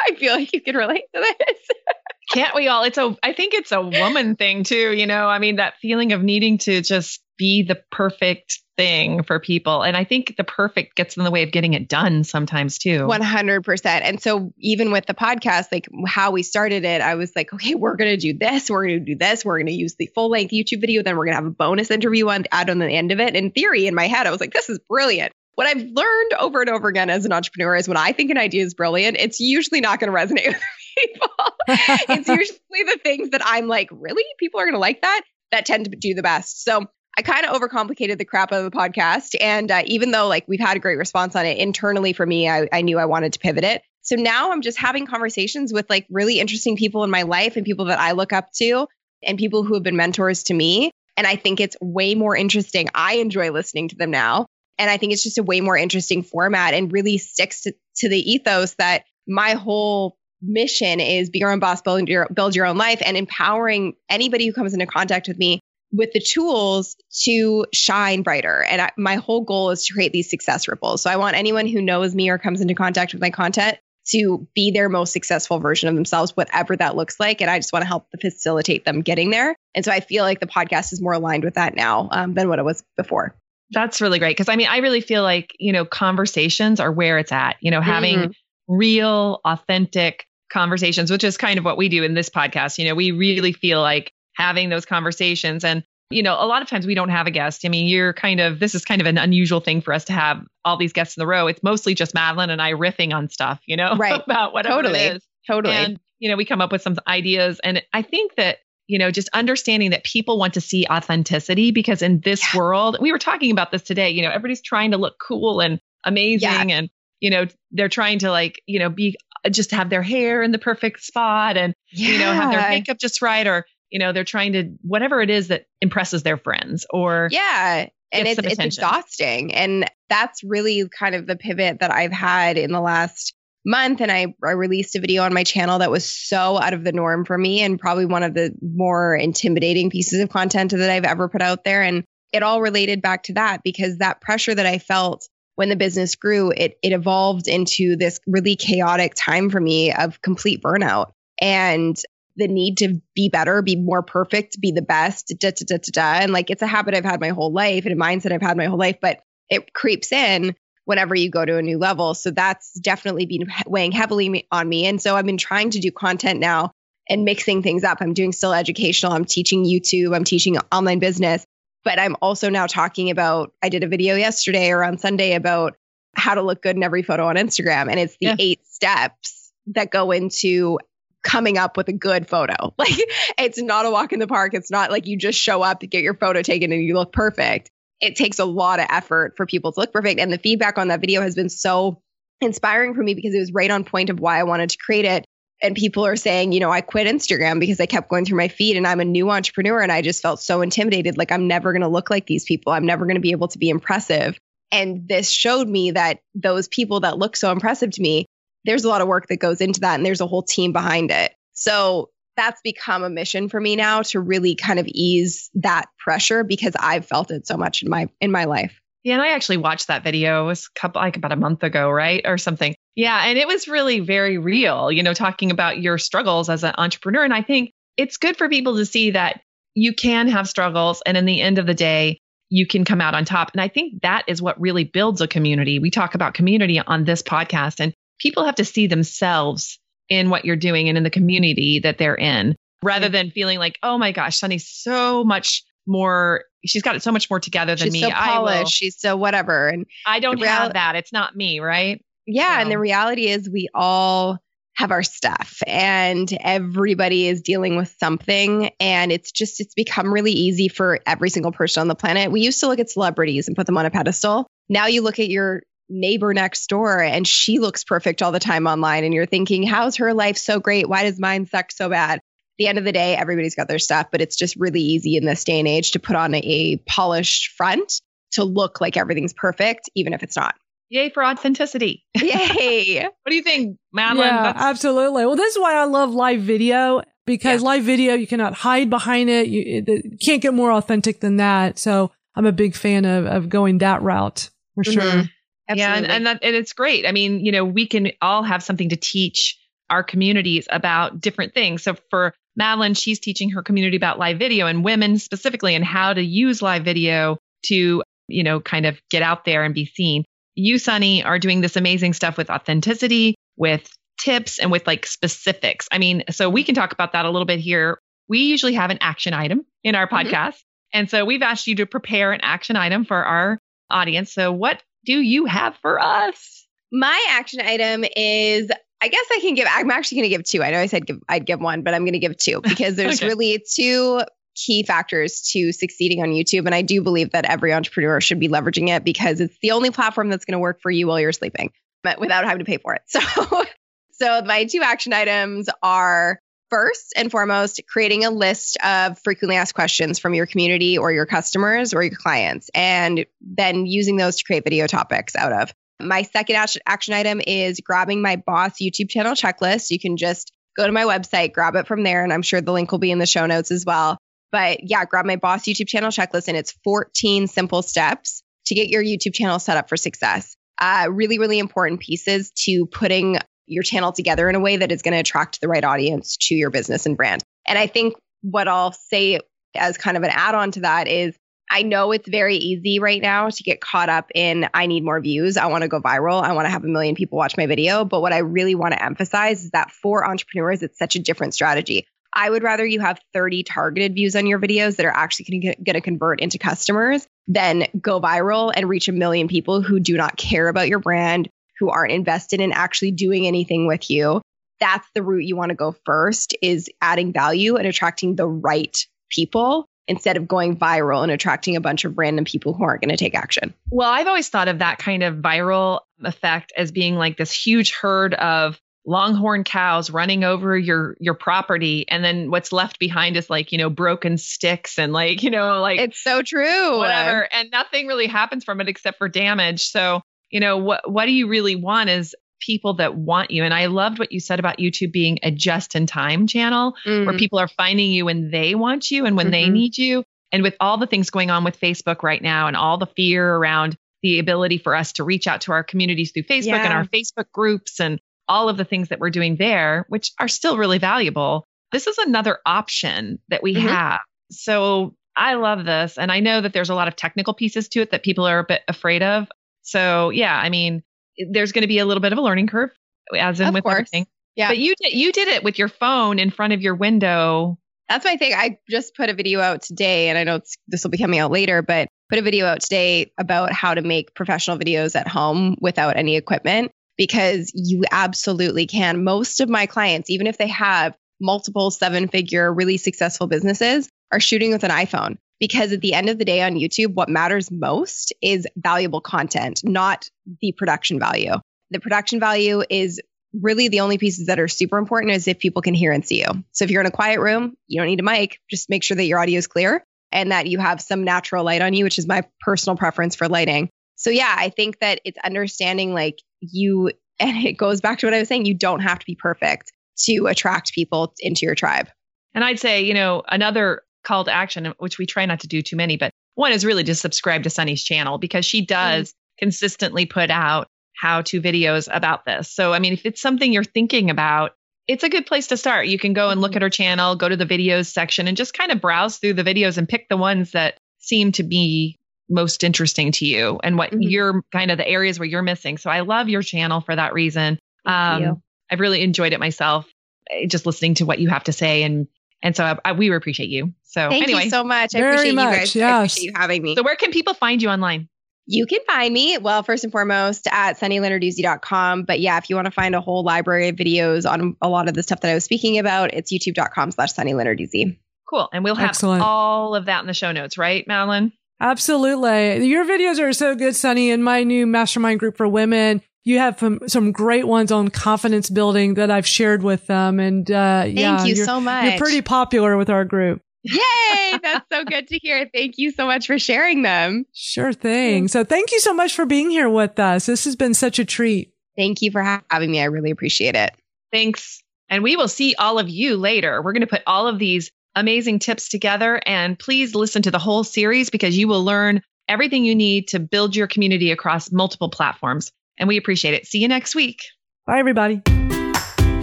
I 0.09 0.15
feel 0.17 0.35
like 0.35 0.53
you 0.53 0.61
can 0.61 0.77
relate 0.77 1.05
to 1.15 1.21
this. 1.21 1.59
Can't 2.33 2.55
we 2.55 2.69
all? 2.69 2.85
It's 2.85 2.99
a 2.99 3.17
I 3.23 3.33
think 3.33 3.55
it's 3.55 3.71
a 3.71 3.81
woman 3.81 4.37
thing 4.37 4.65
too, 4.65 4.93
you 4.93 5.07
know. 5.07 5.29
I 5.29 5.39
mean 5.39 5.57
that 5.57 5.75
feeling 5.81 6.13
of 6.13 6.23
needing 6.23 6.59
to 6.59 6.81
just 6.81 7.21
be 7.37 7.63
the 7.63 7.83
perfect 7.91 8.61
thing 8.77 9.23
for 9.23 9.41
people. 9.41 9.83
And 9.83 9.97
I 9.97 10.05
think 10.05 10.35
the 10.37 10.45
perfect 10.45 10.97
gets 10.97 11.17
in 11.17 11.25
the 11.25 11.31
way 11.31 11.43
of 11.43 11.53
getting 11.53 11.75
it 11.75 11.89
done 11.89 12.25
sometimes 12.25 12.79
too. 12.79 13.07
100%. 13.07 13.87
And 13.87 14.21
so 14.21 14.53
even 14.59 14.91
with 14.91 15.07
the 15.07 15.15
podcast, 15.15 15.67
like 15.73 15.89
how 16.07 16.31
we 16.31 16.43
started 16.43 16.85
it, 16.85 17.01
I 17.01 17.15
was 17.15 17.33
like, 17.35 17.53
okay, 17.53 17.75
we're 17.75 17.97
going 17.97 18.11
to 18.11 18.17
do 18.17 18.37
this. 18.39 18.71
We're 18.71 18.87
going 18.87 18.99
to 19.01 19.05
do 19.05 19.17
this. 19.17 19.45
We're 19.45 19.59
going 19.59 19.67
to 19.67 19.73
use 19.73 19.95
the 19.97 20.09
full 20.15 20.31
length 20.31 20.53
YouTube 20.53 20.81
video. 20.81 21.03
Then 21.03 21.17
we're 21.17 21.27
going 21.27 21.37
to 21.37 21.43
have 21.43 21.47
a 21.47 21.51
bonus 21.51 21.91
interview 21.91 22.29
on 22.29 22.45
add 22.51 22.71
on 22.71 22.79
the 22.79 22.89
end 22.89 23.13
of 23.13 23.21
it. 23.21 23.37
In 23.37 23.51
theory, 23.51 23.87
in 23.87 23.95
my 23.95 24.09
head, 24.09 24.27
I 24.27 24.31
was 24.31 24.41
like, 24.41 24.53
this 24.53 24.69
is 24.69 24.79
brilliant. 24.89 25.33
What 25.55 25.67
I've 25.67 25.83
learned 25.83 26.33
over 26.39 26.61
and 26.61 26.71
over 26.71 26.89
again 26.89 27.11
as 27.11 27.25
an 27.25 27.33
entrepreneur 27.33 27.77
is 27.77 27.89
when 27.89 27.97
I 27.97 28.13
think 28.13 28.31
an 28.31 28.39
idea 28.39 28.65
is 28.65 28.75
brilliant, 28.75 29.17
it's 29.19 29.41
usually 29.41 29.81
not 29.81 30.01
going 30.01 30.13
to 30.13 30.17
resonate 30.17 30.47
with 30.49 30.63
people. 30.99 31.29
it's 31.69 32.29
usually 32.69 32.83
the 32.85 32.99
things 33.03 33.31
that 33.31 33.43
I'm 33.45 33.69
like, 33.69 33.89
really? 33.93 34.25
People 34.39 34.61
are 34.61 34.65
going 34.65 34.75
to 34.75 34.81
like 34.81 35.03
that? 35.03 35.23
That 35.53 35.67
tend 35.67 35.85
to 35.85 35.97
do 35.97 36.15
the 36.15 36.23
best. 36.23 36.65
So 36.65 36.87
I 37.17 37.23
kind 37.23 37.47
of 37.47 37.61
overcomplicated 37.61 38.19
the 38.19 38.25
crap 38.25 38.53
out 38.53 38.65
of 38.65 38.71
the 38.71 38.77
podcast. 38.77 39.37
And 39.41 39.71
uh, 39.71 39.83
even 39.87 40.11
though 40.11 40.27
like 40.27 40.45
we've 40.49 40.61
had 40.61 40.77
a 40.77 40.81
great 40.81 40.99
response 40.99 41.37
on 41.37 41.47
it 41.47 41.59
internally 41.59 42.13
for 42.13 42.27
me, 42.27 42.49
I, 42.49 42.69
I 42.73 42.83
knew 42.83 42.99
I 42.99 43.05
wanted 43.05 43.35
to 43.35 43.39
pivot 43.39 43.65
it. 43.65 43.83
So 44.03 44.17
now 44.17 44.53
I'm 44.53 44.61
just 44.61 44.79
having 44.79 45.07
conversations 45.07 45.73
with 45.73 45.89
like 45.89 46.07
really 46.11 46.41
interesting 46.41 46.77
people 46.77 47.05
in 47.05 47.11
my 47.11 47.23
life 47.23 47.57
and 47.57 47.65
people 47.65 47.87
that 47.87 48.01
I 48.01 48.13
look 48.13 48.33
up 48.33 48.51
to 48.57 48.87
and 49.23 49.39
people 49.39 49.63
who 49.63 49.75
have 49.75 49.83
been 49.83 49.97
mentors 49.97 50.43
to 50.45 50.55
me. 50.55 50.91
And 51.17 51.27
I 51.27 51.37
think 51.37 51.61
it's 51.61 51.77
way 51.81 52.15
more 52.15 52.37
interesting. 52.37 52.89
I 52.95 53.15
enjoy 53.15 53.51
listening 53.51 53.89
to 53.89 53.97
them 53.97 54.11
now. 54.11 54.47
And 54.79 54.91
I 54.91 54.97
think 54.97 55.13
it's 55.13 55.23
just 55.23 55.39
a 55.39 55.43
way 55.43 55.61
more 55.61 55.77
interesting 55.77 56.23
format 56.23 56.75
and 56.75 56.93
really 56.93 57.19
sticks 57.19 57.63
to, 57.63 57.75
to 57.97 58.09
the 58.09 58.33
ethos 58.33 58.75
that 58.75 59.05
my 59.27 59.53
whole 59.53 60.17
mission 60.43 61.01
is 61.01 61.31
be 61.31 61.39
your 61.39 61.53
own 61.53 61.61
boss, 61.61 61.81
build 61.81 62.09
your, 62.09 62.29
build 62.29 62.55
your 62.55 62.67
own 62.67 62.77
life 62.77 63.01
and 63.05 63.17
empowering 63.17 63.95
anybody 64.09 64.47
who 64.47 64.53
comes 64.53 64.75
into 64.75 64.87
contact 64.87 65.29
with 65.29 65.39
me 65.39 65.61
with 65.93 66.13
the 66.13 66.21
tools 66.21 66.97
to 67.23 67.67
shine 67.73 68.23
brighter. 68.23 68.65
And 68.69 68.83
I, 68.83 68.91
my 68.99 69.17
whole 69.17 69.43
goal 69.43 69.71
is 69.71 69.87
to 69.87 69.95
create 69.95 70.13
these 70.13 70.29
success 70.29 70.67
ripples. 70.67 71.03
So 71.03 71.11
I 71.11 71.17
want 71.17 71.37
anyone 71.37 71.67
who 71.67 71.81
knows 71.81 72.15
me 72.15 72.31
or 72.31 72.39
comes 72.39 72.61
into 72.61 72.75
contact 72.75 73.13
with 73.13 73.23
my 73.23 73.31
content 73.31 73.79
to 74.09 74.47
be 74.55 74.71
their 74.71 74.89
most 74.89 75.13
successful 75.13 75.61
version 75.61 75.89
of 75.89 75.95
themselves, 75.95 76.33
whatever 76.37 76.77
that 76.77 76.97
looks 76.97 77.19
like. 77.19 77.41
And 77.41 77.51
I 77.51 77.59
just 77.59 77.73
want 77.73 77.85
to 77.85 77.89
help 77.89 78.09
facilitate 78.21 78.85
them 78.85 79.01
getting 79.01 79.31
there. 79.31 79.57
And 79.75 79.85
so 79.85 79.93
I 79.93 80.01
feel 80.01 80.25
like 80.25 80.41
the 80.41 80.47
podcast 80.47 80.93
is 80.93 81.01
more 81.01 81.13
aligned 81.13 81.45
with 81.45 81.55
that 81.55 81.75
now 81.75 82.09
um, 82.11 82.35
than 82.35 82.49
what 82.49 82.59
it 82.59 82.65
was 82.65 82.83
before. 82.97 83.35
That's 83.75 84.01
really 84.01 84.19
great. 84.19 84.37
Cause 84.37 84.49
I 84.49 84.57
mean, 84.57 84.69
I 84.69 84.79
really 84.79 85.01
feel 85.01 85.23
like, 85.23 85.55
you 85.59 85.73
know, 85.73 85.85
conversations 85.85 86.81
are 86.81 86.93
where 86.93 87.19
it's 87.19 87.33
at, 87.33 87.57
you 87.61 87.71
know, 87.71 87.81
having 87.81 88.19
mm-hmm. 88.19 88.75
real, 88.75 89.41
authentic 89.45 90.27
conversations, 90.53 91.11
which 91.11 91.25
is 91.25 91.37
kind 91.37 91.59
of 91.59 91.65
what 91.65 91.77
we 91.77 91.89
do 91.89 92.03
in 92.05 92.15
this 92.15 92.31
podcast. 92.31 92.79
You 92.79 92.87
know, 92.87 92.95
we 92.95 93.11
really 93.11 93.53
feel 93.53 93.81
like 93.81 94.13
having 94.35 94.69
those 94.69 94.87
conversations. 94.87 95.65
And, 95.65 95.85
you 96.11 96.23
know, 96.23 96.35
a 96.39 96.47
lot 96.47 96.63
of 96.63 96.69
times 96.69 96.87
we 96.87 96.95
don't 96.95 97.09
have 97.09 97.27
a 97.27 97.31
guest. 97.31 97.65
I 97.65 97.69
mean, 97.69 97.87
you're 97.87 98.13
kind 98.13 98.41
of, 98.41 98.61
this 98.61 98.75
is 98.75 98.85
kind 98.85 99.01
of 99.01 99.07
an 99.07 99.19
unusual 99.19 99.61
thing 99.61 99.81
for 99.81 99.93
us 99.93 100.05
to 100.07 100.13
have 100.13 100.41
all 100.65 100.77
these 100.77 100.93
guests 100.93 101.17
in 101.17 101.21
the 101.21 101.27
row. 101.27 101.47
It's 101.49 101.63
mostly 101.63 101.95
just 101.95 102.15
Madalyn 102.15 102.51
and 102.51 102.63
I 102.63 102.73
riffing 102.73 103.13
on 103.13 103.29
stuff, 103.29 103.61
you 103.67 103.77
know, 103.77 103.97
right. 103.99 104.23
about 104.25 104.53
whatever 104.53 104.83
totally. 104.83 105.01
it 105.01 105.17
is. 105.17 105.23
Totally. 105.47 105.75
And, 105.75 106.01
you 106.21 106.31
know, 106.31 106.37
we 106.37 106.45
come 106.45 106.61
up 106.61 106.73
with 106.73 106.83
some 106.83 106.97
ideas. 107.07 107.61
And 107.63 107.83
I 107.93 108.03
think 108.03 108.37
that, 108.37 108.59
you 108.87 108.99
know, 108.99 109.11
just 109.11 109.29
understanding 109.33 109.91
that 109.91 110.05
people 110.05 110.39
want 110.39 110.55
to 110.55 110.61
see 110.61 110.87
authenticity 110.91 111.71
because 111.71 112.03
in 112.03 112.21
this 112.21 112.43
yeah. 112.53 112.59
world, 112.59 112.99
we 113.01 113.13
were 113.13 113.19
talking 113.19 113.51
about 113.51 113.71
this 113.71 113.83
today, 113.83 114.11
you 114.11 114.23
know, 114.23 114.31
everybody's 114.31 114.63
trying 114.63 114.91
to 114.91 114.99
look 114.99 115.15
cool 115.19 115.61
and 115.61 115.81
amazing 116.05 116.69
yeah. 116.69 116.77
and, 116.77 116.91
you 117.21 117.31
know, 117.31 117.47
they're 117.71 117.89
trying 117.89 118.19
to 118.21 118.31
like, 118.31 118.61
you 118.67 118.79
know, 118.79 118.91
be 118.91 119.17
just 119.51 119.71
have 119.71 119.91
their 119.91 120.03
hair 120.03 120.43
in 120.43 120.53
the 120.53 120.59
perfect 120.59 121.03
spot 121.03 121.57
and, 121.57 121.75
yeah. 121.93 122.09
you 122.09 122.19
know, 122.19 122.33
have 122.33 122.51
their 122.51 122.69
makeup 122.69 122.99
just 122.99 123.23
right 123.23 123.47
or, 123.47 123.65
you 123.95 124.01
know 124.01 124.13
they're 124.13 124.25
trying 124.25 124.53
to 124.55 124.75
whatever 124.83 125.23
it 125.23 125.31
is 125.31 125.49
that 125.49 125.67
impresses 125.81 126.25
their 126.25 126.37
friends 126.37 126.85
or 126.91 127.29
yeah 127.31 127.87
and 128.11 128.29
it's, 128.29 128.41
it's 128.41 128.59
exhausting 128.59 129.55
and 129.55 129.89
that's 130.09 130.43
really 130.43 130.89
kind 130.89 131.15
of 131.15 131.29
the 131.29 131.37
pivot 131.37 131.79
that 131.79 131.93
i've 131.93 132.13
had 132.13 132.59
in 132.59 132.73
the 132.73 132.81
last 132.81 133.35
month 133.65 134.01
and 134.01 134.13
I, 134.13 134.35
I 134.45 134.53
released 134.53 134.97
a 134.97 135.01
video 135.01 135.23
on 135.23 135.35
my 135.35 135.45
channel 135.45 135.79
that 135.79 135.91
was 135.91 136.09
so 136.09 136.61
out 136.61 136.75
of 136.75 136.85
the 136.85 136.93
norm 136.93 137.25
for 137.25 137.37
me 137.37 137.63
and 137.63 137.79
probably 137.79 138.07
one 138.07 138.23
of 138.23 138.35
the 138.35 138.53
more 138.63 139.15
intimidating 139.15 139.91
pieces 139.91 140.21
of 140.21 140.29
content 140.29 140.73
that 140.73 140.91
I've 140.91 141.05
ever 141.05 141.29
put 141.29 141.43
out 141.43 141.65
there 141.65 141.83
and 141.83 142.05
it 142.33 142.43
all 142.43 142.61
related 142.61 143.01
back 143.01 143.25
to 143.25 143.35
that 143.35 143.63
because 143.63 143.99
that 143.99 144.21
pressure 144.21 144.55
that 144.55 144.67
I 144.67 144.79
felt 144.79 145.29
when 145.55 145.69
the 145.69 145.77
business 145.77 146.17
grew 146.17 146.51
it 146.51 146.77
it 146.83 146.93
evolved 146.93 147.49
into 147.49 147.97
this 147.97 148.19
really 148.27 148.57
chaotic 148.57 149.15
time 149.15 149.51
for 149.51 149.61
me 149.61 149.93
of 149.93 150.21
complete 150.21 150.63
burnout 150.63 151.13
and 151.41 151.97
the 152.37 152.49
need 152.49 152.79
to 152.79 153.01
be 153.15 153.29
better, 153.29 153.63
be 153.63 153.77
more 153.77 154.03
perfect, 154.03 154.61
be 154.61 154.73
the 154.73 154.83
best, 154.83 155.29
da, 155.39 155.51
da, 155.51 155.65
da, 155.67 155.77
da, 155.77 155.91
da. 155.93 156.23
And 156.23 156.33
like 156.33 156.51
it's 156.51 156.63
a 156.63 156.67
habit 156.67 156.95
I've 156.95 157.05
had 157.05 157.21
my 157.21 157.29
whole 157.29 157.53
life 157.53 157.87
and 157.87 157.95
a 157.95 158.03
mindset 158.03 158.33
I've 158.33 158.43
had 158.43 158.57
my 158.57 158.67
whole 158.67 158.79
life, 158.79 158.97
but 159.01 159.21
it 159.49 159.73
creeps 159.73 160.11
in 160.13 160.57
whenever 160.85 161.15
you 161.15 161.31
go 161.31 161.45
to 161.45 161.57
a 161.57 161.63
new 161.63 161.79
level. 161.79 162.15
So 162.15 162.31
that's 162.31 162.73
definitely 162.75 163.27
been 163.27 163.47
weighing 163.67 163.93
heavily 163.93 164.47
on 164.51 164.69
me. 164.69 164.87
And 164.87 165.01
so 165.01 165.17
I've 165.17 165.27
been 165.27 165.39
trying 165.39 165.71
to 165.71 165.81
do 165.81 165.91
content 165.91 166.41
now 166.41 166.73
and 167.09 167.25
mixing 167.25 167.63
things 167.63 167.85
up. 167.85 167.99
I'm 168.01 168.15
doing 168.15 168.33
still 168.33 168.53
educational, 168.53 169.13
I'm 169.13 169.25
teaching 169.25 169.65
YouTube, 169.65 170.15
I'm 170.15 170.25
teaching 170.25 170.59
online 170.73 170.99
business, 170.99 171.45
but 171.85 171.99
I'm 171.99 172.17
also 172.23 172.49
now 172.49 172.67
talking 172.67 173.11
about 173.11 173.53
I 173.63 173.69
did 173.69 173.83
a 173.83 173.89
video 173.89 174.17
yesterday 174.17 174.71
or 174.71 174.85
on 174.85 174.99
Sunday 174.99 175.35
about 175.35 175.77
how 176.17 176.35
to 176.35 176.43
look 176.43 176.63
good 176.63 176.77
in 176.77 176.83
every 176.83 177.03
photo 177.03 177.27
on 177.27 177.37
Instagram. 177.37 177.91
And 177.91 177.99
it's 177.99 178.17
the 178.21 178.27
yeah. 178.27 178.37
eight 178.39 178.67
steps 178.67 179.53
that 179.69 179.91
go 179.91 180.11
into 180.11 180.79
coming 181.23 181.59
up 181.59 181.77
with 181.77 181.89
a 181.89 181.93
good 181.93 182.29
photo. 182.29 182.75
Like 182.79 182.99
it's 183.39 183.61
not 183.61 183.87
a 183.87 183.91
walk 183.91 184.13
in 184.13 184.19
the 184.19 184.27
park. 184.27 184.53
It's 184.53 184.71
not 184.71 184.91
like 184.91 185.07
you 185.07 185.17
just 185.17 185.39
show 185.39 185.63
up 185.63 185.81
to 185.81 185.87
get 185.87 186.03
your 186.03 186.15
photo 186.15 186.43
taken 186.43 186.71
and 186.71 186.83
you 186.83 186.95
look 186.95 187.13
perfect. 187.13 187.71
It 188.01 188.17
takes 188.17 188.39
a 188.39 188.45
lot 188.45 188.81
of 188.81 188.87
effort 188.91 189.35
for 189.37 189.47
people 189.47 189.73
to 189.73 189.81
look 189.81 189.93
perfect. 189.93 190.21
And 190.21 190.33
the 190.33 190.39
feedback 190.39 190.79
on 190.79 190.89
that 190.89 191.01
video 191.01 191.23
has 191.23 191.35
been 191.35 191.49
so 191.49 192.03
inspiring 192.41 192.95
for 192.95 193.03
me 193.03 193.15
because 193.15 193.35
it 193.35 193.39
was 193.39 193.53
right 193.53 193.71
on 193.71 193.85
point 193.85 194.11
of 194.11 194.21
why 194.21 194.39
I 194.39 194.45
wanted 194.45 194.71
to 194.71 194.79
create 194.79 195.05
it. 195.05 195.25
And 195.63 195.75
people 195.75 196.05
are 196.05 196.17
saying, 196.17 196.53
you 196.53 196.61
know, 196.61 196.71
I 196.71 196.81
quit 196.81 197.07
Instagram 197.07 197.61
because 197.61 197.81
I 197.81 197.87
kept 197.87 198.11
going 198.11 198.25
through 198.25 198.37
my 198.37 198.49
feed 198.49 198.77
and 198.77 198.87
I'm 198.87 199.01
a 199.01 199.05
new 199.05 199.31
entrepreneur 199.31 199.81
and 199.81 199.91
I 199.91 200.03
just 200.03 200.21
felt 200.21 200.41
so 200.41 200.61
intimidated. 200.61 201.17
Like 201.17 201.33
I'm 201.33 201.49
never 201.49 201.73
going 201.73 201.83
to 201.83 201.89
look 201.89 202.11
like 202.11 202.27
these 202.27 202.45
people. 202.45 202.73
I'm 202.73 202.87
never 202.87 203.07
going 203.07 203.17
to 203.17 203.21
be 203.21 203.31
able 203.31 203.49
to 203.49 203.59
be 203.59 203.71
impressive. 203.71 204.39
And 204.73 205.09
this 205.09 205.31
showed 205.31 205.69
me 205.69 205.93
that 205.93 206.19
those 206.35 206.69
people 206.69 207.01
that 207.01 207.19
look 207.19 207.37
so 207.37 207.53
impressive 207.53 207.93
to 207.93 208.03
me 208.03 208.27
there's 208.65 208.85
a 208.85 208.89
lot 208.89 209.01
of 209.01 209.09
work 209.09 209.29
that 209.29 209.37
goes 209.37 209.61
into 209.61 209.81
that 209.81 209.95
and 209.95 210.07
there's 210.07 210.21
a 210.21 210.27
whole 210.27 210.43
team 210.43 210.73
behind 210.73 211.11
it. 211.11 211.35
So 211.53 212.11
that's 212.37 212.61
become 212.63 213.05
a 213.05 213.11
mission 213.11 213.49
for 213.49 213.61
me 213.61 213.77
now 213.77 214.03
to 214.03 214.21
really 214.21 214.55
kind 214.55 214.79
of 214.79 214.87
ease 214.89 215.51
that 215.55 215.87
pressure 215.99 216.45
because 216.45 216.75
I've 216.79 217.07
felt 217.07 217.31
it 217.31 217.47
so 217.47 217.57
much 217.57 217.83
in 217.83 217.91
my 217.91 218.09
in 218.21 218.31
my 218.31 218.45
life. 218.45 218.81
Yeah, 219.05 219.15
and 219.15 219.23
I 219.23 219.35
actually 219.35 219.59
watched 219.59 219.89
that 219.89 220.03
video. 220.03 220.45
It 220.45 220.47
was 220.47 220.71
a 220.75 220.81
couple 220.81 221.03
like 221.03 221.17
about 221.17 221.33
a 221.33 221.37
month 221.37 221.63
ago, 221.63 221.91
right? 221.91 222.23
Or 222.25 222.39
something. 222.39 222.75
Yeah, 222.97 223.27
and 223.27 223.37
it 223.37 223.47
was 223.47 223.69
really 223.69 224.01
very 224.01 224.39
real, 224.39 224.91
you 224.91 225.03
know, 225.03 225.15
talking 225.15 225.51
about 225.51 225.81
your 225.81 225.99
struggles 225.99 226.49
as 226.49 226.65
an 226.65 226.75
entrepreneur. 226.79 227.23
And 227.23 227.35
I 227.35 227.43
think 227.43 227.71
it's 227.97 228.17
good 228.17 228.37
for 228.37 228.49
people 228.49 228.77
to 228.77 228.87
see 228.87 229.11
that 229.11 229.41
you 229.75 229.93
can 229.93 230.29
have 230.29 230.49
struggles 230.49 231.03
and 231.05 231.17
in 231.17 231.27
the 231.27 231.41
end 231.41 231.59
of 231.59 231.67
the 231.67 231.75
day, 231.75 232.19
you 232.49 232.67
can 232.67 232.85
come 232.85 233.01
out 233.01 233.15
on 233.15 233.25
top. 233.25 233.51
And 233.53 233.61
I 233.61 233.69
think 233.69 234.03
that 234.03 234.25
is 234.29 234.41
what 234.41 234.61
really 234.61 234.85
builds 234.85 235.21
a 235.21 235.29
community. 235.29 235.79
We 235.79 235.91
talk 235.91 236.15
about 236.15 236.35
community 236.35 236.79
on 236.79 237.05
this 237.05 237.23
podcast 237.23 237.81
and 237.81 237.93
people 238.21 238.45
have 238.45 238.55
to 238.57 238.65
see 238.65 238.87
themselves 238.87 239.79
in 240.09 240.31
what 240.31 240.45
you're 240.45 240.57
doing 240.57 240.89
and 240.89 240.99
in 240.99 241.05
the 241.05 241.11
community 241.11 241.81
that 241.83 241.99
they're 241.99 242.17
in 242.17 242.57
rather 242.83 243.09
than 243.09 243.31
feeling 243.31 243.59
like, 243.59 243.79
oh 243.83 243.99
my 243.99 244.13
gosh, 244.13 244.39
Sunny's 244.39 244.69
so 244.69 245.25
much 245.25 245.63
more 245.87 246.45
she's 246.65 246.83
got 246.83 246.97
it 246.97 247.03
so 247.03 247.13
much 247.13 247.29
more 247.29 247.41
together 247.41 247.75
than 247.75 247.87
she's 247.87 247.93
me. 247.93 248.01
So 248.01 248.11
polished, 248.11 248.73
she's 248.73 248.99
so 248.99 249.17
whatever. 249.17 249.69
And 249.69 249.87
I 250.07 250.21
don't 250.21 250.41
real- 250.41 250.49
have 250.49 250.73
that. 250.75 250.97
It's 250.97 251.13
not 251.13 251.37
me, 251.37 251.61
right? 251.61 252.03
Yeah. 252.27 252.57
So. 252.57 252.63
And 252.63 252.71
the 252.71 252.79
reality 252.79 253.27
is 253.27 253.51
we 253.51 253.69
all 253.75 254.39
have 254.77 254.91
our 254.91 255.05
stuff 255.05 255.63
and 255.69 256.37
everybody 256.41 257.29
is 257.29 257.43
dealing 257.43 257.77
with 257.77 257.95
something 258.01 258.71
and 258.81 259.13
it's 259.13 259.31
just 259.31 259.61
it's 259.61 259.75
become 259.75 260.13
really 260.13 260.33
easy 260.33 260.69
for 260.69 260.99
every 261.07 261.31
single 261.31 261.53
person 261.53 261.83
on 261.83 261.89
the 261.89 261.95
planet. 261.95 262.33
We 262.33 262.41
used 262.41 262.59
to 262.61 262.67
look 262.67 262.81
at 262.81 262.91
celebrities 262.91 263.47
and 263.47 263.57
put 263.57 263.67
them 263.67 263.79
on 263.79 263.87
a 263.87 263.91
pedestal. 263.91 264.49
Now 264.69 264.87
you 264.87 265.03
look 265.03 265.21
at 265.21 265.29
your 265.29 265.63
neighbor 265.89 266.33
next 266.33 266.69
door 266.69 267.03
and 267.03 267.27
she 267.27 267.59
looks 267.59 267.85
perfect 267.85 268.23
all 268.23 268.33
the 268.33 268.41
time 268.41 268.67
online 268.67 269.05
and 269.05 269.13
you're 269.13 269.27
thinking 269.27 269.63
how's 269.65 269.97
her 269.97 270.15
life 270.15 270.37
so 270.37 270.61
great? 270.61 270.89
Why 270.89 271.05
does 271.05 271.21
mine 271.21 271.47
suck 271.47 271.73
so 271.73 271.89
bad? 271.89 272.21
the 272.59 272.69
end 272.69 272.79
of 272.79 272.85
the 272.85 272.93
day, 272.93 273.17
everybody's 273.17 273.55
got 273.55 273.69
their 273.69 273.79
stuff, 273.79 274.09
but 274.13 274.21
it's 274.21 274.37
just 274.37 274.57
really 274.57 274.81
easy 274.81 275.17
in 275.17 275.25
this 275.25 275.45
day 275.45 275.59
and 275.59 275.69
age 275.69 275.93
to 275.93 275.99
put 275.99 276.17
on 276.17 276.35
a, 276.35 276.39
a 276.39 276.77
polished 276.79 277.53
front 277.53 278.01
to 278.33 278.45
look 278.45 278.81
like 278.81 278.97
everything's 278.97 279.33
perfect, 279.33 279.91
even 279.95 280.13
if 280.13 280.23
it's 280.23 280.37
not. 280.37 280.55
Yay 280.91 281.11
for 281.11 281.25
authenticity. 281.25 282.05
Yay. 282.15 283.03
what 283.03 283.31
do 283.31 283.35
you 283.35 283.43
think, 283.43 283.79
Madalyn? 283.97 284.19
Yeah, 284.19 284.43
That's- 284.45 284.65
absolutely. 284.65 285.27
Well, 285.27 285.37
this 285.37 285.57
is 285.57 285.61
why 285.61 285.75
I 285.75 285.85
love 285.85 286.13
live 286.13 286.43
video 286.43 287.03
because 287.27 287.63
yeah. 287.63 287.67
live 287.67 287.85
video, 287.85 288.15
you 288.15 288.27
cannot 288.27 288.55
hide 288.55 288.91
behind 288.91 289.31
it. 289.31 289.49
You 289.49 289.85
it, 289.87 290.21
can't 290.25 290.43
get 290.43 290.55
more 290.55 290.71
authentic 290.73 291.21
than 291.21 291.39
that. 291.39 291.79
So 291.79 292.13
I'm 292.37 292.47
a 292.47 292.53
big 292.53 292.77
fan 292.77 293.05
of, 293.05 293.25
of 293.27 293.49
going 293.49 293.79
that 293.79 294.03
route 294.03 294.51
for 294.75 294.85
mm-hmm. 294.85 295.01
sure. 295.01 295.23
Yeah. 295.69 295.95
And, 295.95 296.07
and, 296.07 296.27
that, 296.27 296.41
and 296.43 296.55
it's 296.55 296.73
great. 296.73 297.07
I 297.07 297.13
mean, 297.13 297.45
you 297.45 297.53
know, 297.53 297.65
we 297.65 297.87
can 297.87 298.13
all 298.21 298.43
have 298.43 298.63
something 298.63 298.91
to 298.91 298.97
teach 298.97 299.59
our 299.91 300.03
communities 300.03 300.67
about 300.71 301.21
different 301.21 301.55
things. 301.55 301.83
So 301.83 301.97
for 302.11 302.35
Madalyn, 302.61 302.97
she's 302.97 303.19
teaching 303.19 303.51
her 303.51 303.63
community 303.63 303.97
about 303.97 304.19
live 304.19 304.39
video 304.39 304.67
and 304.67 304.85
women 304.85 305.19
specifically 305.19 305.75
and 305.75 305.85
how 305.85 306.13
to 306.13 306.23
use 306.23 306.63
live 306.63 306.85
video 306.85 307.39
to, 307.67 308.03
you 308.29 308.43
know, 308.43 308.61
kind 308.61 308.87
of 308.87 309.01
get 309.11 309.23
out 309.23 309.45
there 309.45 309.65
and 309.65 309.75
be 309.75 309.87
seen. 309.87 310.25
You, 310.55 310.79
Sunny, 310.79 311.25
are 311.25 311.39
doing 311.39 311.61
this 311.61 311.77
amazing 311.77 312.13
stuff 312.13 312.37
with 312.37 312.51
authenticity, 312.51 313.35
with 313.57 313.89
tips, 314.21 314.59
and 314.59 314.71
with 314.71 314.87
like 314.87 315.07
specifics. 315.07 315.89
I 315.91 315.99
mean, 315.99 316.25
so 316.31 316.49
we 316.49 316.63
can 316.63 316.75
talk 316.75 316.93
about 316.93 317.13
that 317.13 317.25
a 317.25 317.31
little 317.31 317.47
bit 317.47 317.59
here. 317.59 317.99
We 318.29 318.41
usually 318.41 318.75
have 318.75 318.91
an 318.91 318.99
action 319.01 319.35
item 319.35 319.67
in 319.83 319.95
our 319.95 320.07
mm-hmm. 320.07 320.29
podcast. 320.29 320.57
And 320.93 321.11
so 321.11 321.25
we've 321.25 321.43
asked 321.43 321.67
you 321.67 321.75
to 321.77 321.87
prepare 321.87 322.33
an 322.33 322.41
action 322.43 322.77
item 322.77 323.05
for 323.05 323.17
our 323.17 323.59
audience. 323.91 324.33
So, 324.33 324.53
what 324.53 324.81
do 325.05 325.21
you 325.21 325.47
have 325.47 325.77
for 325.83 326.01
us? 326.01 326.67
My 326.93 327.27
action 327.31 327.61
item 327.61 328.05
is 328.17 328.71
I 329.03 329.09
guess 329.09 329.27
I 329.31 329.41
can 329.41 329.55
give. 329.55 329.69
I'm 329.71 329.91
actually 329.91 330.19
going 330.19 330.31
to 330.31 330.37
give 330.37 330.45
two. 330.45 330.63
I 330.63 330.71
know 330.71 330.79
I 330.79 330.87
said 330.87 331.07
give, 331.07 331.19
I'd 331.29 331.45
give 331.45 331.61
one, 331.61 331.83
but 331.83 331.93
I'm 331.93 332.03
going 332.03 332.15
to 332.15 332.19
give 332.19 332.39
two 332.39 332.63
because 332.63 332.97
there's 332.97 333.19
okay. 333.23 333.27
really 333.27 333.63
two 333.75 334.23
key 334.55 334.83
factors 334.83 335.43
to 335.53 335.73
succeeding 335.73 336.23
on 336.23 336.31
YouTube. 336.31 336.65
And 336.67 336.75
I 336.75 336.83
do 336.83 337.03
believe 337.03 337.33
that 337.33 337.45
every 337.45 337.75
entrepreneur 337.75 338.21
should 338.21 338.41
be 338.41 338.49
leveraging 338.49 338.89
it 338.89 339.05
because 339.05 339.41
it's 339.41 339.59
the 339.61 339.73
only 339.73 339.91
platform 339.91 340.31
that's 340.31 340.45
going 340.45 340.53
to 340.53 340.59
work 340.59 340.81
for 340.81 340.91
you 340.91 341.07
while 341.07 341.21
you're 341.21 341.33
sleeping, 341.33 341.73
but 342.03 342.19
without 342.19 342.45
having 342.45 342.61
to 342.61 342.65
pay 342.65 342.79
for 342.79 342.95
it. 342.95 343.03
So, 343.09 343.65
so 344.13 344.43
my 344.43 344.65
two 344.65 344.81
action 344.81 345.13
items 345.13 345.69
are 345.83 346.39
first 346.75 347.13
and 347.15 347.31
foremost 347.31 347.81
creating 347.87 348.25
a 348.25 348.31
list 348.31 348.77
of 348.85 349.17
frequently 349.21 349.55
asked 349.55 349.77
questions 349.77 350.19
from 350.19 350.35
your 350.35 350.45
community 350.45 350.99
or 350.99 351.13
your 351.13 351.25
customers 351.25 351.95
or 351.95 352.03
your 352.03 352.17
clients, 352.17 352.69
and 352.75 353.27
then 353.41 353.87
using 353.87 354.17
those 354.17 354.37
to 354.37 354.45
create 354.45 354.65
video 354.65 354.89
topics 354.89 355.37
out 355.37 355.53
of. 355.53 355.73
My 356.03 356.23
second 356.23 356.57
action 356.85 357.15
item 357.15 357.41
is 357.47 357.79
grabbing 357.79 358.23
my 358.23 358.43
boss 358.45 358.79
YouTube 358.83 359.09
channel 359.09 359.35
checklist. 359.35 359.93
You 359.93 360.01
can 360.01 360.17
just 360.17 360.51
go 360.77 360.85
to 360.85 360.91
my 360.91 361.05
website, 361.05 361.53
grab 361.53 361.77
it 361.77 361.87
from 361.87 362.03
there, 362.03 362.25
and 362.25 362.33
I'm 362.33 362.43
sure 362.43 362.61
the 362.61 362.73
link 362.73 362.91
will 362.91 362.99
be 362.99 363.13
in 363.13 363.21
the 363.21 363.27
show 363.27 363.47
notes 363.47 363.71
as 363.71 363.85
well. 363.87 364.19
But 364.51 364.81
yeah, 364.83 365.05
grab 365.05 365.27
my 365.27 365.37
boss 365.37 365.63
YouTube 365.67 365.87
channel 365.87 366.11
checklist, 366.11 366.49
and 366.49 366.57
it's 366.57 366.73
14 366.83 367.47
simple 367.47 367.83
steps 367.83 368.43
to 368.67 368.75
get 368.75 368.89
your 368.89 369.05
YouTube 369.05 369.35
channel 369.35 369.61
set 369.61 369.77
up 369.77 369.89
for 369.89 369.97
success. 369.97 370.57
Uh, 370.81 371.07
really, 371.09 371.39
really 371.39 371.61
important 371.61 372.01
pieces 372.01 372.51
to 372.65 372.87
putting 372.87 373.39
your 373.67 373.83
channel 373.83 374.13
together 374.13 374.49
in 374.49 374.55
a 374.55 374.61
way 374.61 374.77
that 374.77 374.93
is 374.93 375.03
going 375.03 375.13
to 375.15 375.21
attract 375.21 375.61
the 375.61 375.69
right 375.69 375.85
audience 375.85 376.37
to 376.49 376.55
your 376.55 376.71
business 376.71 377.07
and 377.07 377.17
brand. 377.17 377.43
And 377.67 377.79
I 377.79 377.87
think 377.87 378.15
what 378.43 378.69
I'll 378.69 378.93
say 378.93 379.41
as 379.75 379.99
kind 379.99 380.17
of 380.17 380.23
an 380.23 380.31
add 380.33 380.55
on 380.55 380.71
to 380.73 380.81
that 380.81 381.09
is 381.09 381.37
I 381.71 381.83
know 381.83 382.13
it's 382.13 382.29
very 382.29 382.57
easy 382.57 382.99
right 382.99 383.21
now 383.21 383.49
to 383.49 383.63
get 383.63 383.81
caught 383.81 384.09
up 384.09 384.31
in 384.35 384.69
I 384.75 384.87
need 384.87 385.03
more 385.03 385.21
views. 385.21 385.57
I 385.57 385.67
want 385.67 385.83
to 385.83 385.89
go 385.89 386.01
viral. 386.01 386.43
I 386.43 386.53
want 386.53 386.67
to 386.67 386.71
have 386.71 386.85
a 386.85 386.89
million 386.89 387.15
people 387.15 387.39
watch 387.39 387.57
my 387.57 387.67
video. 387.67 388.05
But 388.05 388.21
what 388.21 388.33
I 388.33 388.39
really 388.39 388.75
want 388.75 388.93
to 388.93 389.03
emphasize 389.03 389.65
is 389.65 389.71
that 389.71 389.91
for 389.91 390.29
entrepreneurs, 390.29 390.83
it's 390.83 390.99
such 390.99 391.17
a 391.17 391.19
different 391.19 391.55
strategy. 391.55 392.07
I 392.35 392.51
would 392.51 392.63
rather 392.63 392.85
you 392.85 393.01
have 393.01 393.21
30 393.33 393.63
targeted 393.63 394.15
views 394.15 394.35
on 394.37 394.47
your 394.47 394.59
videos 394.59 394.97
that 394.97 395.07
are 395.07 395.17
actually 395.17 395.75
going 395.75 395.95
to 395.95 396.01
convert 396.01 396.41
into 396.41 396.59
customers 396.59 397.27
than 397.47 397.87
go 397.99 398.21
viral 398.21 398.73
and 398.75 398.89
reach 398.89 399.09
a 399.09 399.13
million 399.13 399.49
people 399.49 399.83
who 399.83 400.01
do 400.01 400.17
not 400.17 400.37
care 400.37 400.69
about 400.69 400.89
your 400.89 400.99
brand, 400.99 401.49
who 401.79 401.91
aren't 401.91 402.13
invested 402.13 402.61
in 402.61 402.73
actually 402.73 403.11
doing 403.11 403.47
anything 403.47 403.87
with 403.87 404.11
you. 404.11 404.41
That's 404.81 405.09
the 405.15 405.23
route 405.23 405.45
you 405.45 405.57
want 405.57 405.71
to 405.71 405.77
go 405.77 405.95
first 406.05 406.57
is 406.61 406.89
adding 407.01 407.33
value 407.33 407.77
and 407.77 407.87
attracting 407.87 408.37
the 408.37 408.47
right 408.47 408.97
people 409.31 409.87
instead 410.07 410.37
of 410.37 410.47
going 410.47 410.77
viral 410.77 411.23
and 411.23 411.33
attracting 411.33 411.77
a 411.77 411.81
bunch 411.81 412.05
of 412.05 412.19
random 412.19 412.45
people 412.45 412.75
who 412.75 412.85
aren't 412.85 413.01
going 413.01 413.11
to 413.11 413.17
take 413.17 413.35
action. 413.35 413.73
Well, 413.91 414.11
I've 414.11 414.27
always 414.27 414.49
thought 414.49 414.69
of 414.69 414.81
that 414.81 414.99
kind 414.99 415.23
of 415.23 415.37
viral 415.37 416.01
effect 416.23 416.73
as 416.77 416.93
being 416.93 417.17
like 417.17 417.37
this 417.37 417.53
huge 417.53 417.93
herd 417.93 418.35
of 418.35 418.79
longhorn 419.07 419.65
cows 419.65 420.11
running 420.11 420.45
over 420.45 420.77
your 420.79 421.15
your 421.21 421.35
property 421.35 422.07
and 422.09 422.25
then 422.25 422.51
what's 422.51 422.73
left 422.73 422.99
behind 422.99 423.37
is 423.37 423.51
like 423.51 423.71
you 423.71 423.77
know 423.77 423.91
broken 423.91 424.39
sticks 424.39 424.99
and 424.99 425.13
like 425.13 425.43
you 425.43 425.51
know 425.51 425.83
like 425.83 426.01
it's 426.01 426.19
so 426.23 426.41
true 426.41 426.97
whatever 426.97 427.47
and 427.53 427.71
nothing 427.71 428.07
really 428.07 428.27
happens 428.27 428.65
from 428.65 428.81
it 428.81 428.89
except 428.89 429.19
for 429.19 429.29
damage 429.29 429.89
so 429.91 430.23
you 430.51 430.61
know 430.61 430.79
what 430.79 431.11
what 431.11 431.27
do 431.27 431.33
you 431.33 431.49
really 431.49 431.77
want 431.77 432.11
is 432.11 432.35
people 432.65 432.95
that 432.95 433.15
want 433.15 433.51
you. 433.51 433.65
And 433.65 433.75
I 433.75 433.87
loved 433.87 434.19
what 434.19 434.33
you 434.33 434.41
said 434.41 434.59
about 434.59 434.79
YouTube 434.79 435.13
being 435.13 435.39
a 435.43 435.51
just 435.51 435.95
in 435.95 436.07
time 436.07 436.47
channel 436.47 436.95
mm. 437.05 437.27
where 437.27 437.37
people 437.37 437.59
are 437.59 437.69
finding 437.69 438.11
you 438.11 438.25
when 438.25 438.51
they 438.51 438.75
want 438.75 439.11
you 439.11 439.27
and 439.27 439.37
when 439.37 439.47
mm-hmm. 439.47 439.53
they 439.53 439.69
need 439.69 439.99
you. 439.99 440.25
And 440.53 440.63
with 440.63 440.77
all 440.79 440.99
the 440.99 441.07
things 441.07 441.31
going 441.31 441.51
on 441.51 441.65
with 441.65 441.81
Facebook 441.81 442.23
right 442.23 442.41
now 442.41 442.69
and 442.69 442.77
all 442.77 442.97
the 442.97 443.07
fear 443.07 443.55
around 443.57 443.97
the 444.23 444.39
ability 444.39 444.79
for 444.79 444.95
us 444.95 445.13
to 445.15 445.25
reach 445.25 445.47
out 445.47 445.63
to 445.63 445.73
our 445.73 445.83
communities 445.83 446.31
through 446.31 446.45
Facebook 446.45 446.67
yeah. 446.67 446.85
and 446.85 446.93
our 446.93 447.05
Facebook 447.05 447.51
groups 447.53 448.01
and 448.01 448.21
all 448.49 448.69
of 448.69 448.77
the 448.77 448.85
things 448.85 449.09
that 449.09 449.19
we're 449.19 449.31
doing 449.31 449.57
there, 449.57 450.07
which 450.09 450.33
are 450.39 450.49
still 450.49 450.79
really 450.79 450.99
valuable. 450.99 451.67
This 451.93 452.07
is 452.07 452.19
another 452.19 452.59
option 452.65 453.41
that 453.49 453.63
we 453.63 453.75
mm-hmm. 453.75 453.89
have. 453.89 454.21
So 454.51 455.15
I 455.37 455.55
love 455.55 455.85
this. 455.85 456.19
And 456.19 456.31
I 456.31 456.41
know 456.41 456.61
that 456.61 456.73
there's 456.73 456.91
a 456.91 456.95
lot 456.95 457.09
of 457.09 457.17
technical 457.17 457.55
pieces 457.55 457.89
to 457.91 458.01
it 458.01 458.13
that 458.13 458.23
people 458.23 458.47
are 458.47 458.61
a 458.61 458.65
bit 458.65 458.83
afraid 458.87 459.23
of. 459.23 459.49
So 459.85 460.31
yeah, 460.31 460.57
I 460.57 460.71
mean, 460.71 461.03
there's 461.51 461.73
going 461.73 461.83
to 461.83 461.89
be 461.89 461.99
a 461.99 462.07
little 462.07 462.21
bit 462.21 462.33
of 462.33 462.39
a 462.39 462.43
learning 462.43 462.67
curve, 462.67 462.91
as 463.37 463.61
in 463.61 463.69
of 463.69 463.75
with 463.75 463.85
course. 463.85 463.95
everything. 463.95 464.27
Yeah. 464.57 464.69
But 464.69 464.79
you 464.79 464.95
did 465.01 465.13
you 465.13 465.33
did 465.33 465.49
it 465.49 465.63
with 465.63 465.79
your 465.79 465.89
phone 465.89 466.39
in 466.39 466.51
front 466.51 466.73
of 466.73 466.83
your 466.83 466.95
window. 466.95 467.79
That's 468.09 468.25
my 468.25 468.37
thing. 468.37 468.53
I 468.55 468.79
just 468.91 469.17
put 469.17 469.31
a 469.31 469.35
video 469.35 469.61
out 469.61 469.83
today, 469.83 470.29
and 470.29 470.37
I 470.37 470.45
know 470.45 470.61
this 470.89 471.05
will 471.05 471.11
be 471.11 471.19
coming 471.19 471.39
out 471.39 471.51
later, 471.51 471.81
but 471.81 472.09
put 472.29 472.39
a 472.39 472.43
video 472.43 472.67
out 472.67 472.81
today 472.81 473.33
about 473.39 473.73
how 473.73 473.95
to 473.95 474.03
make 474.03 474.35
professional 474.35 474.79
videos 474.79 475.17
at 475.17 475.29
home 475.29 475.77
without 475.81 476.17
any 476.17 476.37
equipment 476.37 476.91
because 477.17 477.71
you 477.75 478.05
absolutely 478.11 478.87
can. 478.87 479.25
Most 479.25 479.61
of 479.61 479.69
my 479.69 479.87
clients, 479.87 480.31
even 480.31 480.47
if 480.47 480.59
they 480.59 480.69
have 480.69 481.15
multiple 481.41 481.91
seven 481.91 482.29
figure, 482.29 482.73
really 482.73 482.97
successful 482.97 483.47
businesses, 483.47 484.09
are 484.33 484.41
shooting 484.41 484.71
with 484.71 484.85
an 484.85 484.91
iPhone 484.91 485.39
because 485.67 485.93
at 485.93 486.03
the 486.03 486.13
end 486.13 486.29
of 486.29 486.37
the 486.37 486.45
day 486.45 486.61
on 486.61 486.75
YouTube, 486.75 487.15
what 487.15 487.31
matters 487.31 487.71
most 487.71 488.35
is 488.43 488.67
valuable 488.77 489.23
content, 489.23 489.81
not 489.83 490.29
the 490.61 490.73
production 490.73 491.19
value. 491.19 491.55
The 491.91 492.01
production 492.01 492.39
value 492.39 492.83
is 492.91 493.19
really 493.55 493.89
the 493.89 494.01
only 494.01 494.19
pieces 494.19 494.49
that 494.49 494.61
are 494.61 494.69
super 494.69 494.99
important 494.99 495.33
is 495.33 495.49
if 495.49 495.59
people 495.59 495.81
can 495.81 495.95
hear 495.95 496.13
and 496.13 496.23
see 496.23 496.41
you. 496.41 496.65
So 496.73 496.85
if 496.85 496.91
you're 496.91 497.01
in 497.01 497.07
a 497.07 497.11
quiet 497.11 497.41
room, 497.41 497.79
you 497.87 497.99
don't 497.99 498.09
need 498.09 498.21
a 498.21 498.23
mic, 498.23 498.59
just 498.69 498.91
make 498.91 499.03
sure 499.03 499.17
that 499.17 499.25
your 499.25 499.39
audio 499.39 499.57
is 499.57 499.67
clear 499.67 500.05
and 500.31 500.53
that 500.53 500.67
you 500.67 500.81
have 500.81 501.01
some 501.01 501.25
natural 501.25 501.65
light 501.65 501.81
on 501.81 501.95
you, 501.95 502.05
which 502.05 502.19
is 502.19 502.27
my 502.27 502.45
personal 502.61 502.99
preference 502.99 503.35
for 503.35 503.49
lighting. 503.49 503.89
So 504.17 504.29
yeah, 504.29 504.55
I 504.55 504.69
think 504.69 504.99
that 504.99 505.23
it's 505.25 505.39
understanding 505.43 506.13
like 506.13 506.43
you 506.61 507.11
and 507.41 507.57
it 507.65 507.79
goes 507.79 508.03
back 508.03 508.19
to 508.19 508.27
what 508.27 508.35
I 508.35 508.41
was 508.41 508.49
saying, 508.49 508.67
you 508.67 508.75
don't 508.75 509.01
have 509.01 509.19
to 509.19 509.25
be 509.27 509.35
perfect 509.35 509.93
to 510.27 510.47
attract 510.47 510.93
people 510.93 511.33
into 511.41 511.65
your 511.65 511.75
tribe. 511.75 512.11
And 512.55 512.63
I'd 512.63 512.79
say, 512.79 513.01
you 513.01 513.15
know, 513.15 513.43
another 513.49 514.03
call 514.25 514.45
to 514.45 514.53
action, 514.53 514.95
which 514.99 515.19
we 515.19 515.27
try 515.27 515.47
not 515.47 515.61
to 515.61 515.69
do 515.69 515.83
too 515.83 515.97
many, 515.97 516.17
but 516.17 516.33
one 516.55 516.73
is 516.73 516.85
really 516.85 517.03
just 517.03 517.23
subscribe 517.23 517.65
to 517.65 517.71
Sunny's 517.71 518.03
channel 518.03 518.39
because 518.39 518.65
she 518.65 518.85
does 518.85 519.31
mm. 519.31 519.35
consistently 519.59 520.27
put 520.27 520.51
out 520.51 520.89
how 521.17 521.43
to 521.43 521.61
videos 521.61 522.09
about 522.11 522.45
this. 522.45 522.71
So, 522.71 522.93
I 522.93 522.99
mean, 522.99 523.13
if 523.13 523.25
it's 523.25 523.41
something 523.41 523.73
you're 523.73 523.85
thinking 523.85 524.31
about, 524.31 524.73
it's 525.07 525.25
a 525.25 525.29
good 525.29 525.47
place 525.47 525.69
to 525.69 525.77
start. 525.77 526.07
You 526.07 526.19
can 526.19 526.33
go 526.33 526.51
and 526.51 526.61
look 526.61 526.73
mm-hmm. 526.73 526.77
at 526.77 526.83
her 526.83 526.91
channel, 526.91 527.37
go 527.37 527.49
to 527.49 527.57
the 527.57 527.67
videos 527.67 528.07
section, 528.07 528.49
and 528.49 528.57
just 528.57 528.77
kind 528.77 528.91
of 528.91 529.01
browse 529.01 529.37
through 529.39 529.55
the 529.55 529.63
videos 529.65 529.99
and 529.99 530.09
pick 530.09 530.29
the 530.29 530.37
ones 530.37 530.73
that 530.73 530.99
seem 531.19 531.53
to 531.53 531.63
be 531.63 532.19
most 532.49 532.85
interesting 532.85 533.33
to 533.33 533.47
you 533.47 533.81
and 533.83 533.97
what 533.97 534.11
mm-hmm. 534.11 534.23
you're 534.23 534.63
kind 534.73 534.91
of 534.91 534.99
the 534.99 535.09
areas 535.09 535.39
where 535.39 535.49
you're 535.49 535.63
missing. 535.63 535.99
So 535.99 536.11
I 536.11 536.21
love 536.21 536.49
your 536.49 536.63
channel 536.63 537.01
for 537.01 537.15
that 537.15 537.33
reason. 537.33 537.79
Um, 538.05 538.63
I've 538.91 539.01
really 539.01 539.23
enjoyed 539.23 539.53
it 539.53 539.61
myself, 539.61 540.07
eh, 540.51 540.67
just 540.67 540.85
listening 540.85 541.15
to 541.15 541.27
what 541.27 541.39
you 541.39 541.49
have 541.49 541.65
to 541.65 541.73
say 541.73 542.03
and 542.03 542.29
and 542.65 542.75
so 542.75 542.83
I, 542.83 542.99
I, 543.05 543.13
we 543.13 543.33
appreciate 543.33 543.69
you. 543.69 543.93
So 544.03 544.31
thank 544.31 544.43
anyway, 544.43 544.65
you 544.65 544.71
so 544.71 544.83
much. 544.83 545.15
I 545.15 545.19
appreciate 545.19 545.55
much, 545.55 545.65
you 545.67 545.79
guys. 545.79 545.95
Yes. 545.95 546.03
I 546.05 546.17
appreciate 546.17 546.45
you 546.45 546.53
having 546.57 546.83
me. 546.83 546.97
So 546.97 547.03
where 547.03 547.15
can 547.15 547.31
people 547.31 547.53
find 547.53 547.81
you 547.81 547.91
online? 547.91 548.29
You 548.67 548.87
can 548.87 549.01
find 549.07 549.33
me, 549.35 549.59
well, 549.59 549.83
first 549.83 550.05
and 550.05 550.11
foremost 550.11 550.67
at 550.73 550.99
sunnylenarduzzi.com. 550.99 552.23
But 552.23 552.41
yeah, 552.41 552.57
if 552.57 552.71
you 552.71 552.77
want 552.77 552.87
to 552.87 552.91
find 552.91 553.15
a 553.15 553.21
whole 553.21 553.45
library 553.45 553.89
of 553.89 553.97
videos 553.97 554.51
on 554.51 554.77
a 554.81 554.89
lot 554.89 555.09
of 555.09 555.15
the 555.15 555.23
stuff 555.23 555.41
that 555.41 555.51
I 555.51 555.55
was 555.55 555.65
speaking 555.65 555.99
about, 555.99 556.33
it's 556.33 556.51
youtube.com 556.51 557.11
slash 557.11 557.35
sunnylenarduzzi. 557.35 558.17
Cool. 558.49 558.71
And 558.73 558.83
we'll 558.83 558.95
have 558.95 559.11
Excellent. 559.11 559.43
all 559.43 559.95
of 559.95 560.07
that 560.07 560.23
in 560.23 560.27
the 560.27 560.33
show 560.33 560.53
notes, 560.53 560.79
right, 560.79 561.07
Madalyn? 561.07 561.53
Absolutely. 561.81 562.87
Your 562.87 563.05
videos 563.05 563.39
are 563.39 563.53
so 563.53 563.75
good, 563.75 563.95
Sunny. 563.95 564.31
In 564.31 564.43
my 564.43 564.63
new 564.63 564.87
mastermind 564.87 565.41
group 565.41 565.59
for 565.59 565.69
women, 565.69 566.23
you 566.45 566.59
have 566.59 566.79
some, 566.79 567.01
some 567.07 567.33
great 567.33 567.67
ones 567.67 567.91
on 567.91 568.09
confidence 568.09 568.69
building 568.71 569.15
that 569.15 569.31
I've 569.31 569.47
shared 569.47 569.83
with 569.83 570.07
them. 570.07 570.39
And 570.39 570.71
uh, 570.71 571.03
thank 571.03 571.19
yeah, 571.19 571.45
you 571.45 571.57
so 571.57 571.81
much. 571.81 572.05
You're 572.05 572.19
pretty 572.19 572.43
popular 572.43 572.97
with 572.97 573.11
our 573.11 573.25
group. 573.25 573.61
Yay! 573.83 574.59
That's 574.63 574.87
so 574.91 575.05
good 575.05 575.29
to 575.29 575.39
hear. 575.39 575.69
Thank 575.73 575.95
you 575.99 576.11
so 576.11 576.27
much 576.27 576.47
for 576.47 576.59
sharing 576.59 577.03
them. 577.03 577.45
Sure 577.53 577.93
thing. 577.93 578.49
So 578.49 578.65
thank 578.65 578.93
you 578.93 579.01
so 579.01 579.13
much 579.13 579.35
for 579.35 579.45
being 579.45 579.71
here 579.71 579.91
with 579.91 580.19
us. 580.19 580.47
This 580.47 580.65
has 580.65 580.77
been 580.77 580.95
such 580.95 581.19
a 581.19 581.25
treat. 581.25 581.73
Thank 581.97 582.23
you 582.23 582.31
for 582.31 582.43
having 582.43 582.91
me. 582.91 583.01
I 583.01 583.05
really 583.05 583.31
appreciate 583.31 583.75
it. 583.75 583.93
Thanks. 584.33 584.83
And 585.11 585.23
we 585.23 585.37
will 585.37 585.49
see 585.49 585.75
all 585.75 585.99
of 585.99 586.09
you 586.09 586.37
later. 586.37 586.81
We're 586.83 586.93
going 586.93 587.03
to 587.03 587.07
put 587.07 587.23
all 587.27 587.47
of 587.47 587.59
these 587.59 587.91
amazing 588.15 588.59
tips 588.59 588.89
together. 588.89 589.41
And 589.45 589.79
please 589.79 590.15
listen 590.15 590.43
to 590.43 590.51
the 590.51 590.59
whole 590.59 590.85
series 590.85 591.31
because 591.31 591.57
you 591.57 591.69
will 591.69 591.85
learn 591.85 592.23
everything 592.49 592.85
you 592.85 592.95
need 592.95 593.29
to 593.29 593.39
build 593.39 593.77
your 593.77 593.87
community 593.87 594.31
across 594.31 594.73
multiple 594.73 595.11
platforms. 595.11 595.71
And 595.99 596.09
we 596.09 596.17
appreciate 596.17 596.55
it. 596.55 596.67
See 596.67 596.79
you 596.79 596.89
next 596.89 597.15
week. 597.15 597.41
Bye, 597.87 597.99
everybody. 597.99 598.41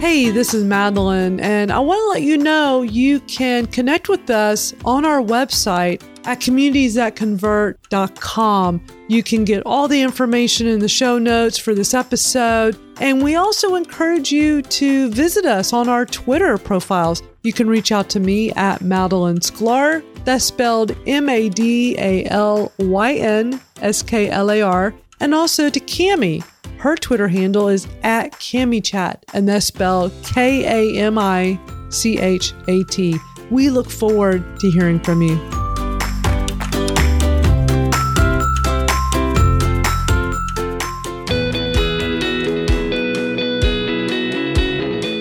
Hey, 0.02 0.30
this 0.30 0.52
is 0.52 0.64
Madalyn, 0.64 1.40
and 1.40 1.70
I 1.70 1.78
want 1.78 2.00
to 2.00 2.08
let 2.08 2.22
you 2.22 2.36
know 2.36 2.82
you 2.82 3.20
can 3.20 3.66
connect 3.66 4.08
with 4.08 4.30
us 4.30 4.74
on 4.84 5.04
our 5.04 5.20
website 5.20 6.02
at 6.24 6.40
communitiesthatconvert.com. 6.40 8.86
You 9.08 9.22
can 9.22 9.44
get 9.44 9.62
all 9.64 9.86
the 9.88 10.02
information 10.02 10.66
in 10.66 10.80
the 10.80 10.88
show 10.88 11.18
notes 11.18 11.58
for 11.58 11.74
this 11.74 11.94
episode. 11.94 12.76
And 13.00 13.22
we 13.22 13.36
also 13.36 13.74
encourage 13.74 14.32
you 14.32 14.62
to 14.62 15.10
visit 15.10 15.44
us 15.44 15.72
on 15.72 15.88
our 15.88 16.06
Twitter 16.06 16.58
profiles. 16.58 17.22
You 17.42 17.52
can 17.52 17.68
reach 17.68 17.92
out 17.92 18.08
to 18.10 18.20
me 18.20 18.52
at 18.52 18.80
Madalyn 18.80 19.38
Sklar. 19.38 20.04
That's 20.24 20.44
spelled 20.44 20.96
M 21.06 21.28
A 21.28 21.48
D 21.48 21.96
A 21.98 22.24
L 22.26 22.72
Y 22.78 23.14
N 23.14 23.60
S 23.80 24.02
K 24.02 24.30
L 24.30 24.50
A 24.50 24.62
R. 24.62 24.94
And 25.22 25.32
also 25.32 25.70
to 25.70 25.80
Kami 25.80 26.42
her 26.82 26.96
Twitter 26.96 27.28
handle 27.28 27.68
is 27.68 27.86
at 28.02 28.32
KamiChat, 28.32 29.22
and 29.34 29.48
that's 29.48 29.66
spelled 29.66 30.10
K 30.24 30.64
A 30.64 31.00
M 31.00 31.16
I 31.16 31.56
C 31.90 32.18
H 32.18 32.52
A 32.66 32.82
T. 32.82 33.16
We 33.48 33.70
look 33.70 33.88
forward 33.88 34.58
to 34.58 34.70
hearing 34.72 34.98
from 34.98 35.22
you. 35.22 35.36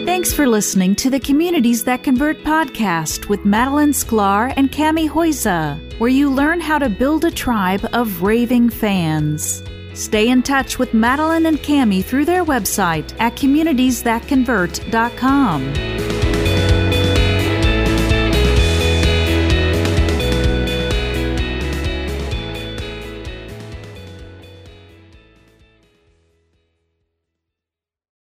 Thanks 0.08 0.34
for 0.34 0.48
listening 0.48 0.96
to 0.96 1.12
the 1.12 1.20
Communities 1.20 1.84
That 1.84 2.02
Convert 2.02 2.44
podcast 2.44 3.30
with 3.30 3.42
Madalyn 3.42 3.94
Sklar 3.94 4.52
and 4.58 4.72
Kami 4.72 5.08
Huyse, 5.08 6.00
where 6.00 6.10
you 6.10 6.32
learn 6.32 6.60
how 6.60 6.80
to 6.80 6.90
build 6.90 7.24
a 7.24 7.30
tribe 7.30 7.88
of 7.94 8.24
raving 8.24 8.72
fans. 8.72 9.62
Stay 9.94 10.30
in 10.30 10.44
touch 10.44 10.80
with 10.80 10.92
Madalyn 10.92 11.48
and 11.48 11.62
Kami 11.62 12.02
through 12.02 12.24
their 12.26 12.46
website 12.46 13.14
at 13.20 13.36
communitiesthatconvert.com. 13.36 16.11